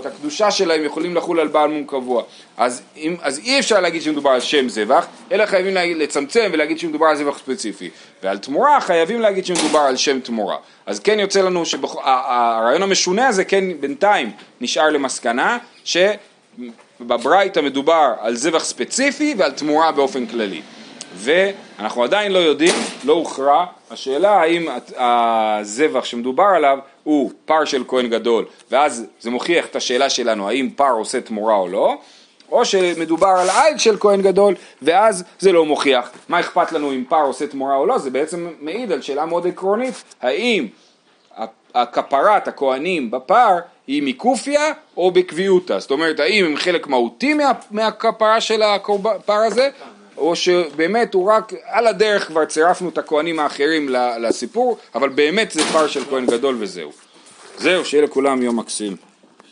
את 0.00 0.06
הקדושה 0.06 0.50
שלהם 0.50 0.84
יכולים 0.84 1.14
לחול 1.14 1.40
על 1.40 1.48
בעל 1.48 1.70
מום 1.70 1.84
קבוע. 1.86 2.22
אז, 2.56 2.82
אם, 2.96 3.16
אז 3.22 3.38
אי 3.38 3.58
אפשר 3.58 3.80
להגיד 3.80 4.02
שמדובר 4.02 4.30
על 4.30 4.40
שם 4.40 4.68
זבח, 4.68 5.06
אלא 5.32 5.46
חייבים 5.46 5.74
לצמצם 5.74 6.50
ולהגיד 6.52 6.78
שמדובר 6.78 7.06
על 7.06 7.16
זבח 7.16 7.38
ספציפי. 7.38 7.90
ועל 8.22 8.38
תמורה 8.38 8.80
חייבים 8.80 9.20
להגיד 9.20 9.46
שמדובר 9.46 9.78
על 9.78 9.96
שם 9.96 10.20
תמורה. 10.20 10.56
אז 10.86 11.00
כן 11.00 11.20
יוצא 11.20 11.42
לנו 11.42 11.66
שהרעיון 11.66 12.82
המשונה 12.82 13.28
הזה 13.28 13.44
כן 13.44 13.64
בינתיים 13.80 14.30
נשאר 14.60 14.90
למסקנה 14.90 15.58
שבברייתא 15.84 17.60
מדובר 17.60 18.12
על 18.20 18.36
זבח 18.36 18.64
ספציפי 18.64 19.34
ועל 19.38 19.50
תמורה 19.50 19.92
באופן 19.92 20.26
כללי. 20.26 20.62
ואנחנו 21.78 22.04
עדיין 22.04 22.32
לא 22.32 22.38
יודעים, 22.38 22.74
לא 23.04 23.12
הוכרע, 23.12 23.66
השאלה 23.90 24.30
האם 24.30 24.68
הזבח 24.96 26.04
שמדובר 26.04 26.44
עליו 26.56 26.78
הוא 27.04 27.30
פר 27.44 27.64
של 27.64 27.84
כהן 27.88 28.08
גדול, 28.08 28.44
ואז 28.70 29.06
זה 29.20 29.30
מוכיח 29.30 29.66
את 29.66 29.76
השאלה 29.76 30.10
שלנו 30.10 30.48
האם 30.48 30.70
פר 30.76 30.90
עושה 30.90 31.20
תמורה 31.20 31.54
או 31.54 31.68
לא, 31.68 31.94
או 32.52 32.64
שמדובר 32.64 33.28
על 33.28 33.48
עיל 33.50 33.78
של 33.78 33.96
כהן 34.00 34.22
גדול, 34.22 34.54
ואז 34.82 35.24
זה 35.38 35.52
לא 35.52 35.64
מוכיח. 35.64 36.10
מה 36.28 36.40
אכפת 36.40 36.72
לנו 36.72 36.92
אם 36.92 37.04
פר 37.08 37.22
עושה 37.22 37.46
תמורה 37.46 37.76
או 37.76 37.86
לא? 37.86 37.98
זה 37.98 38.10
בעצם 38.10 38.48
מעיד 38.60 38.92
על 38.92 39.02
שאלה 39.02 39.26
מאוד 39.26 39.46
עקרונית, 39.46 40.04
האם 40.22 40.66
הכפרת 41.74 42.48
הכהנים 42.48 43.10
בפר 43.10 43.56
היא 43.86 44.02
מקופיה 44.02 44.72
או 44.96 45.10
בקביעותה, 45.10 45.78
זאת 45.78 45.90
אומרת 45.90 46.20
האם 46.20 46.44
הם 46.44 46.56
חלק 46.56 46.86
מהותי 46.86 47.34
מה, 47.34 47.52
מהכפרה 47.70 48.40
של 48.40 48.62
הפר 48.62 49.34
הזה 49.34 49.70
או 50.18 50.36
שבאמת 50.36 51.14
הוא 51.14 51.32
רק 51.32 51.52
על 51.64 51.86
הדרך 51.86 52.26
כבר 52.26 52.44
צירפנו 52.44 52.88
את 52.88 52.98
הכהנים 52.98 53.38
האחרים 53.38 53.88
לסיפור 54.20 54.78
אבל 54.94 55.08
באמת 55.08 55.50
זה 55.50 55.62
פר 55.72 55.86
של 55.86 56.04
כהן 56.04 56.26
גדול 56.26 56.56
וזהו. 56.58 56.92
זהו, 57.58 57.84
שיהיה 57.84 58.04
לכולם 58.04 58.42
יום 58.42 58.58
מקסים. 58.58 59.05